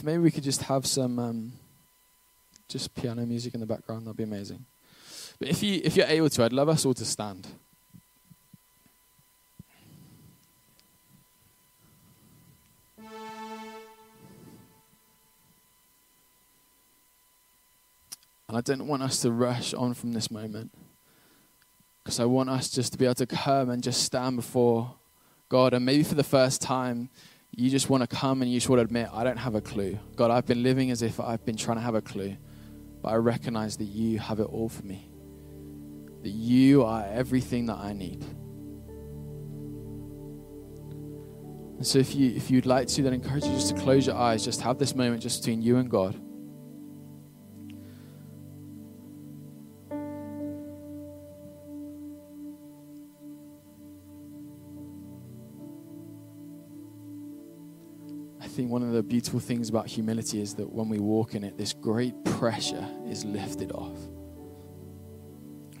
If 0.00 0.04
maybe 0.04 0.22
we 0.22 0.30
could 0.30 0.44
just 0.44 0.62
have 0.62 0.86
some 0.86 1.18
um, 1.18 1.52
just 2.68 2.94
piano 2.94 3.26
music 3.26 3.52
in 3.52 3.60
the 3.60 3.66
background, 3.66 4.06
that'd 4.06 4.16
be 4.16 4.22
amazing. 4.22 4.64
But 5.38 5.48
if 5.48 5.62
you 5.62 5.78
if 5.84 5.94
you're 5.94 6.06
able 6.06 6.30
to, 6.30 6.42
I'd 6.42 6.54
love 6.54 6.70
us 6.70 6.86
all 6.86 6.94
to 6.94 7.04
stand. 7.04 7.46
And 18.48 18.56
I 18.56 18.62
don't 18.62 18.86
want 18.86 19.02
us 19.02 19.20
to 19.20 19.30
rush 19.30 19.74
on 19.74 19.92
from 19.92 20.14
this 20.14 20.30
moment. 20.30 20.70
Because 22.02 22.18
I 22.18 22.24
want 22.24 22.48
us 22.48 22.70
just 22.70 22.92
to 22.92 22.98
be 22.98 23.04
able 23.04 23.16
to 23.16 23.26
come 23.26 23.68
and 23.68 23.82
just 23.82 24.02
stand 24.02 24.36
before 24.36 24.94
God. 25.50 25.74
And 25.74 25.84
maybe 25.84 26.04
for 26.04 26.14
the 26.14 26.24
first 26.24 26.62
time, 26.62 27.10
you 27.52 27.70
just 27.70 27.90
want 27.90 28.02
to 28.02 28.06
come 28.06 28.42
and 28.42 28.50
you 28.50 28.58
just 28.58 28.68
want 28.68 28.78
to 28.78 28.84
admit, 28.84 29.08
I 29.12 29.24
don't 29.24 29.36
have 29.36 29.54
a 29.54 29.60
clue. 29.60 29.98
God, 30.16 30.30
I've 30.30 30.46
been 30.46 30.62
living 30.62 30.90
as 30.90 31.02
if 31.02 31.20
I've 31.20 31.44
been 31.44 31.56
trying 31.56 31.78
to 31.78 31.82
have 31.82 31.94
a 31.94 32.02
clue. 32.02 32.36
But 33.02 33.10
I 33.10 33.16
recognize 33.16 33.76
that 33.78 33.84
you 33.84 34.18
have 34.18 34.40
it 34.40 34.44
all 34.44 34.68
for 34.68 34.84
me. 34.84 35.10
That 36.22 36.30
you 36.30 36.84
are 36.84 37.04
everything 37.06 37.66
that 37.66 37.78
I 37.78 37.92
need. 37.92 38.22
And 41.78 41.86
so 41.86 41.98
if 41.98 42.14
you 42.14 42.30
if 42.36 42.50
you'd 42.50 42.66
like 42.66 42.88
to, 42.88 43.02
then 43.02 43.14
I 43.14 43.16
encourage 43.16 43.44
you 43.44 43.52
just 43.52 43.74
to 43.74 43.80
close 43.80 44.06
your 44.06 44.16
eyes, 44.16 44.44
just 44.44 44.60
have 44.60 44.78
this 44.78 44.94
moment 44.94 45.22
just 45.22 45.40
between 45.40 45.62
you 45.62 45.78
and 45.78 45.90
God. 45.90 46.14
One 58.70 58.82
of 58.82 58.92
the 58.92 59.02
beautiful 59.02 59.40
things 59.40 59.68
about 59.68 59.88
humility 59.88 60.40
is 60.40 60.54
that 60.54 60.72
when 60.72 60.88
we 60.88 60.98
walk 60.98 61.34
in 61.34 61.42
it, 61.42 61.58
this 61.58 61.72
great 61.72 62.14
pressure 62.24 62.86
is 63.06 63.24
lifted 63.24 63.72
off. 63.72 63.98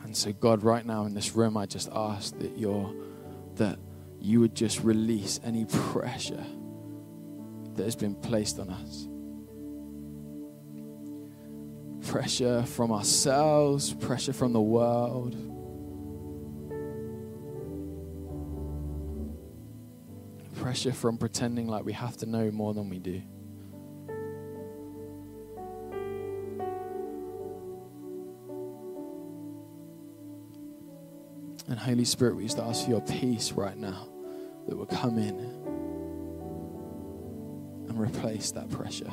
And 0.02 0.16
so, 0.16 0.32
God, 0.32 0.64
right 0.64 0.84
now 0.84 1.04
in 1.04 1.14
this 1.14 1.36
room, 1.36 1.56
I 1.56 1.66
just 1.66 1.88
ask 1.94 2.36
that 2.38 2.58
you're 2.58 2.92
that 3.54 3.78
you 4.18 4.40
would 4.40 4.54
just 4.54 4.82
release 4.82 5.38
any 5.44 5.64
pressure 5.66 6.44
that 7.76 7.84
has 7.84 7.96
been 7.96 8.14
placed 8.16 8.58
on 8.58 8.70
us. 8.70 9.06
Pressure 12.10 12.64
from 12.64 12.90
ourselves, 12.90 13.94
pressure 13.94 14.32
from 14.32 14.52
the 14.52 14.60
world 14.60 15.36
pressure 20.60 20.92
from 20.92 21.16
pretending 21.16 21.66
like 21.66 21.84
we 21.84 21.94
have 21.94 22.16
to 22.18 22.26
know 22.26 22.50
more 22.50 22.74
than 22.74 22.90
we 22.90 22.98
do. 22.98 23.22
And 31.66 31.78
Holy 31.78 32.04
Spirit, 32.04 32.36
we 32.36 32.42
just 32.42 32.58
ask 32.58 32.84
for 32.84 32.90
your 32.90 33.00
peace 33.00 33.52
right 33.52 33.76
now 33.76 34.08
that 34.68 34.76
will 34.76 34.86
come 34.86 35.18
in 35.18 35.38
and 37.88 37.98
replace 37.98 38.50
that 38.52 38.68
pressure. 38.68 39.10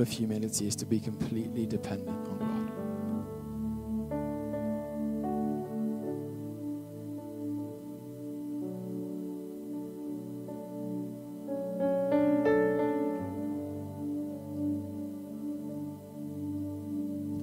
Of 0.00 0.08
humility 0.08 0.66
is 0.66 0.76
to 0.76 0.86
be 0.86 1.00
completely 1.00 1.66
dependent 1.66 2.28
on 2.28 2.38
God. 2.38 2.46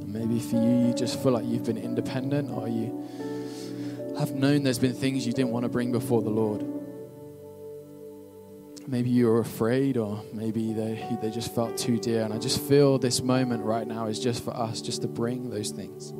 Maybe 0.07 0.39
for 0.39 0.55
you, 0.55 0.87
you 0.87 0.93
just 0.93 1.21
feel 1.21 1.33
like 1.33 1.45
you've 1.45 1.65
been 1.65 1.77
independent 1.77 2.49
or 2.49 2.67
you 2.67 3.07
have 4.17 4.31
known 4.31 4.63
there's 4.63 4.79
been 4.79 4.93
things 4.93 5.27
you 5.27 5.33
didn't 5.33 5.51
want 5.51 5.63
to 5.63 5.69
bring 5.69 5.91
before 5.91 6.21
the 6.21 6.29
Lord. 6.29 6.76
Maybe 8.89 9.09
you 9.09 9.27
were 9.27 9.41
afraid, 9.41 9.97
or 9.97 10.23
maybe 10.31 10.71
they, 10.71 11.17
they 11.21 11.29
just 11.29 11.53
felt 11.53 11.77
too 11.77 11.99
dear. 11.99 12.21
And 12.21 12.33
I 12.33 12.37
just 12.37 12.61
feel 12.61 12.97
this 12.97 13.21
moment 13.21 13.65
right 13.65 13.85
now 13.85 14.07
is 14.07 14.17
just 14.17 14.45
for 14.45 14.55
us, 14.55 14.81
just 14.81 15.01
to 15.01 15.09
bring 15.09 15.49
those 15.49 15.71
things. 15.71 16.13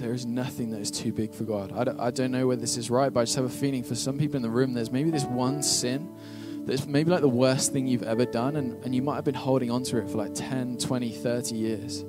There 0.00 0.14
is 0.14 0.24
nothing 0.24 0.70
that 0.70 0.80
is 0.80 0.90
too 0.90 1.12
big 1.12 1.34
for 1.34 1.44
God. 1.44 1.70
I 1.76 1.84
don't, 1.84 2.00
I 2.00 2.10
don't 2.10 2.30
know 2.30 2.46
whether 2.46 2.62
this 2.62 2.78
is 2.78 2.88
right, 2.88 3.12
but 3.12 3.20
I 3.20 3.24
just 3.24 3.36
have 3.36 3.44
a 3.44 3.50
feeling 3.50 3.82
for 3.82 3.94
some 3.94 4.16
people 4.16 4.36
in 4.36 4.42
the 4.42 4.48
room, 4.48 4.72
there's 4.72 4.90
maybe 4.90 5.10
this 5.10 5.24
one 5.24 5.62
sin 5.62 6.16
that's 6.64 6.86
maybe 6.86 7.10
like 7.10 7.20
the 7.20 7.28
worst 7.28 7.74
thing 7.74 7.86
you've 7.86 8.02
ever 8.02 8.24
done, 8.24 8.56
and, 8.56 8.82
and 8.82 8.94
you 8.94 9.02
might 9.02 9.16
have 9.16 9.24
been 9.24 9.34
holding 9.34 9.70
on 9.70 9.82
to 9.82 9.98
it 9.98 10.08
for 10.08 10.16
like 10.16 10.32
10, 10.32 10.78
20, 10.78 11.12
30 11.12 11.54
years. 11.54 12.04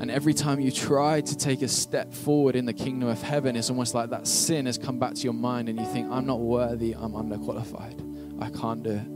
And 0.00 0.12
every 0.12 0.32
time 0.32 0.60
you 0.60 0.70
try 0.70 1.20
to 1.20 1.36
take 1.36 1.60
a 1.62 1.68
step 1.68 2.14
forward 2.14 2.54
in 2.54 2.66
the 2.66 2.72
kingdom 2.72 3.08
of 3.08 3.20
heaven, 3.20 3.56
it's 3.56 3.68
almost 3.68 3.94
like 3.94 4.10
that 4.10 4.28
sin 4.28 4.66
has 4.66 4.78
come 4.78 5.00
back 5.00 5.14
to 5.14 5.22
your 5.22 5.32
mind 5.32 5.68
and 5.68 5.76
you 5.78 5.86
think, 5.86 6.08
I'm 6.08 6.24
not 6.24 6.38
worthy, 6.38 6.92
I'm 6.92 7.14
underqualified, 7.14 8.40
I 8.40 8.48
can't 8.50 8.84
do 8.84 8.90
it. 8.90 9.06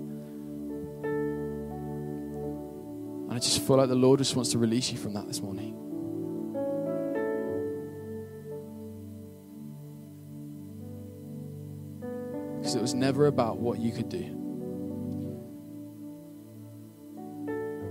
And 3.31 3.33
I 3.33 3.39
just 3.39 3.65
feel 3.65 3.77
like 3.77 3.89
the 3.89 3.95
Lord 3.95 4.19
just 4.19 4.35
wants 4.35 4.51
to 4.51 4.59
release 4.59 4.91
you 4.91 4.99
from 4.99 5.15
that 5.15 5.29
this 5.29 5.41
morning. 5.41 5.79
Because 12.59 12.75
it 12.75 12.83
was 12.83 12.93
never 12.93 13.27
about 13.27 13.59
what 13.59 13.79
you 13.79 13.93
could 13.93 14.09
do, 14.09 14.39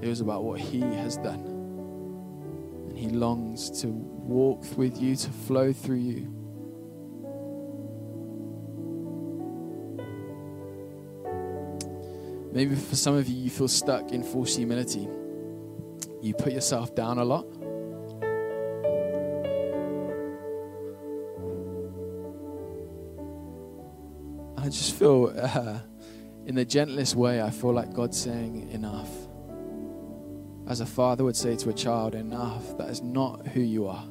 it 0.02 0.10
was 0.10 0.20
about 0.20 0.44
what 0.44 0.60
He 0.60 0.82
has 0.82 1.16
done. 1.16 1.61
He 3.02 3.10
longs 3.10 3.82
to 3.82 3.88
walk 3.88 4.78
with 4.78 5.02
you, 5.02 5.16
to 5.16 5.30
flow 5.32 5.74
through 5.74 5.96
you. 5.96 6.28
Maybe 12.54 12.76
for 12.76 12.96
some 12.96 13.16
of 13.16 13.28
you, 13.28 13.46
you 13.46 13.50
feel 13.50 13.68
stuck 13.70 14.12
in 14.12 14.22
false 14.22 14.56
humility. 14.56 15.10
You 16.22 16.36
put 16.36 16.54
yourself 16.54 16.94
down 16.94 17.18
a 17.18 17.26
lot. 17.26 17.48
I 24.64 24.66
just 24.66 24.94
feel, 24.94 25.34
uh, 25.36 25.80
in 26.46 26.54
the 26.54 26.66
gentlest 26.66 27.16
way, 27.16 27.42
I 27.42 27.50
feel 27.50 27.74
like 27.74 27.94
God's 27.94 28.22
saying, 28.22 28.70
Enough 28.70 29.21
as 30.72 30.80
a 30.80 30.86
father 30.86 31.26
would 31.26 31.36
say 31.36 31.58
to 31.58 31.70
a 31.70 31.74
child, 31.74 32.16
enough, 32.16 32.78
that 32.78 32.90
is 32.90 33.02
not 33.02 33.46
who 33.48 33.60
you 33.60 33.90
are. 33.90 34.08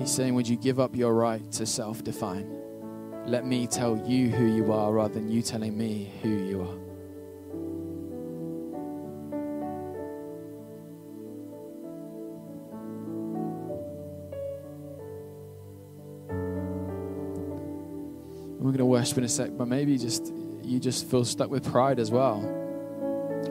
He's 0.00 0.10
saying, 0.10 0.34
Would 0.34 0.48
you 0.48 0.56
give 0.56 0.80
up 0.80 0.96
your 0.96 1.14
right 1.14 1.48
to 1.52 1.64
self 1.64 2.02
define? 2.02 2.58
Let 3.24 3.46
me 3.46 3.68
tell 3.68 3.96
you 4.04 4.30
who 4.30 4.46
you 4.46 4.72
are 4.72 4.92
rather 4.92 5.14
than 5.14 5.30
you 5.30 5.42
telling 5.42 5.78
me 5.78 6.12
who 6.22 6.28
you 6.28 6.61
are. 6.61 6.61
Worship 19.02 19.18
in 19.18 19.24
a 19.24 19.28
sec, 19.28 19.50
but 19.58 19.66
maybe 19.66 19.98
just 19.98 20.32
you 20.62 20.78
just 20.78 21.10
feel 21.10 21.24
stuck 21.24 21.50
with 21.50 21.68
pride 21.68 21.98
as 21.98 22.12
well. 22.12 22.40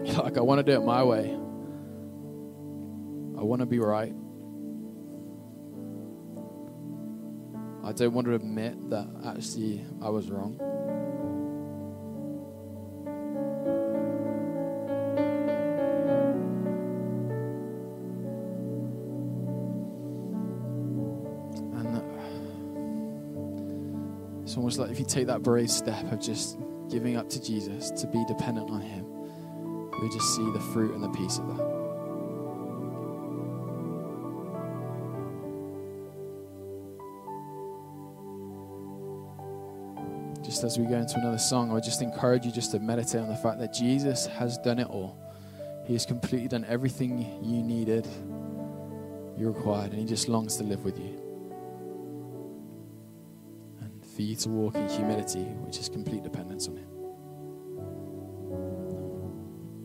You're 0.06 0.24
like, 0.24 0.38
I 0.38 0.42
want 0.42 0.60
to 0.60 0.64
do 0.64 0.80
it 0.80 0.86
my 0.86 1.04
way. 1.04 1.30
I 3.38 3.44
want 3.44 3.60
to 3.60 3.66
be 3.66 3.78
right. 3.80 4.14
I 7.84 7.92
don't 7.92 8.14
want 8.14 8.28
to 8.28 8.36
admit 8.36 8.92
that 8.92 9.10
actually 9.26 9.86
I 10.02 10.08
was 10.08 10.32
wrong. 10.32 10.58
Almost 24.72 24.90
like 24.90 24.92
if 24.92 25.00
you 25.00 25.06
take 25.06 25.28
that 25.28 25.44
brave 25.44 25.70
step 25.70 26.12
of 26.14 26.22
just 26.22 26.58
giving 26.90 27.18
up 27.18 27.28
to 27.30 27.42
Jesus, 27.42 27.92
to 27.92 28.08
be 28.08 28.24
dependent 28.26 28.70
on 28.70 28.80
Him, 28.80 29.06
we 30.02 30.10
just 30.10 30.34
see 30.36 30.50
the 30.52 30.60
fruit 30.60 30.94
and 30.94 31.04
the 31.04 31.10
peace 31.10 31.38
of 31.40 31.48
that. 31.48 31.82
Just 40.42 40.64
as 40.64 40.80
we 40.80 40.86
go 40.86 40.96
into 40.96 41.18
another 41.18 41.38
song, 41.38 41.70
I 41.70 41.74
would 41.74 41.84
just 41.84 42.02
encourage 42.02 42.46
you 42.46 42.52
just 42.52 42.72
to 42.72 42.80
meditate 42.80 43.22
on 43.22 43.28
the 43.28 43.36
fact 43.36 43.60
that 43.60 43.74
Jesus 43.74 44.26
has 44.28 44.58
done 44.60 44.80
it 44.80 44.88
all. 44.88 45.18
He 45.86 45.94
has 45.94 46.06
completely 46.06 46.48
done 46.48 46.66
everything 46.70 47.20
you 47.44 47.62
needed, 47.62 48.08
you 49.38 49.52
required, 49.52 49.92
and 49.92 50.00
He 50.00 50.06
just 50.06 50.30
longs 50.30 50.56
to 50.58 50.64
live 50.64 50.86
with 50.86 50.98
you. 50.98 51.31
For 54.22 54.26
you 54.26 54.36
to 54.36 54.50
walk 54.50 54.76
in 54.76 54.88
humility, 54.88 55.46
which 55.66 55.80
is 55.80 55.90
complete 55.90 56.22
dependence 56.22 56.68
on 56.68 56.78
Him. 56.78 57.01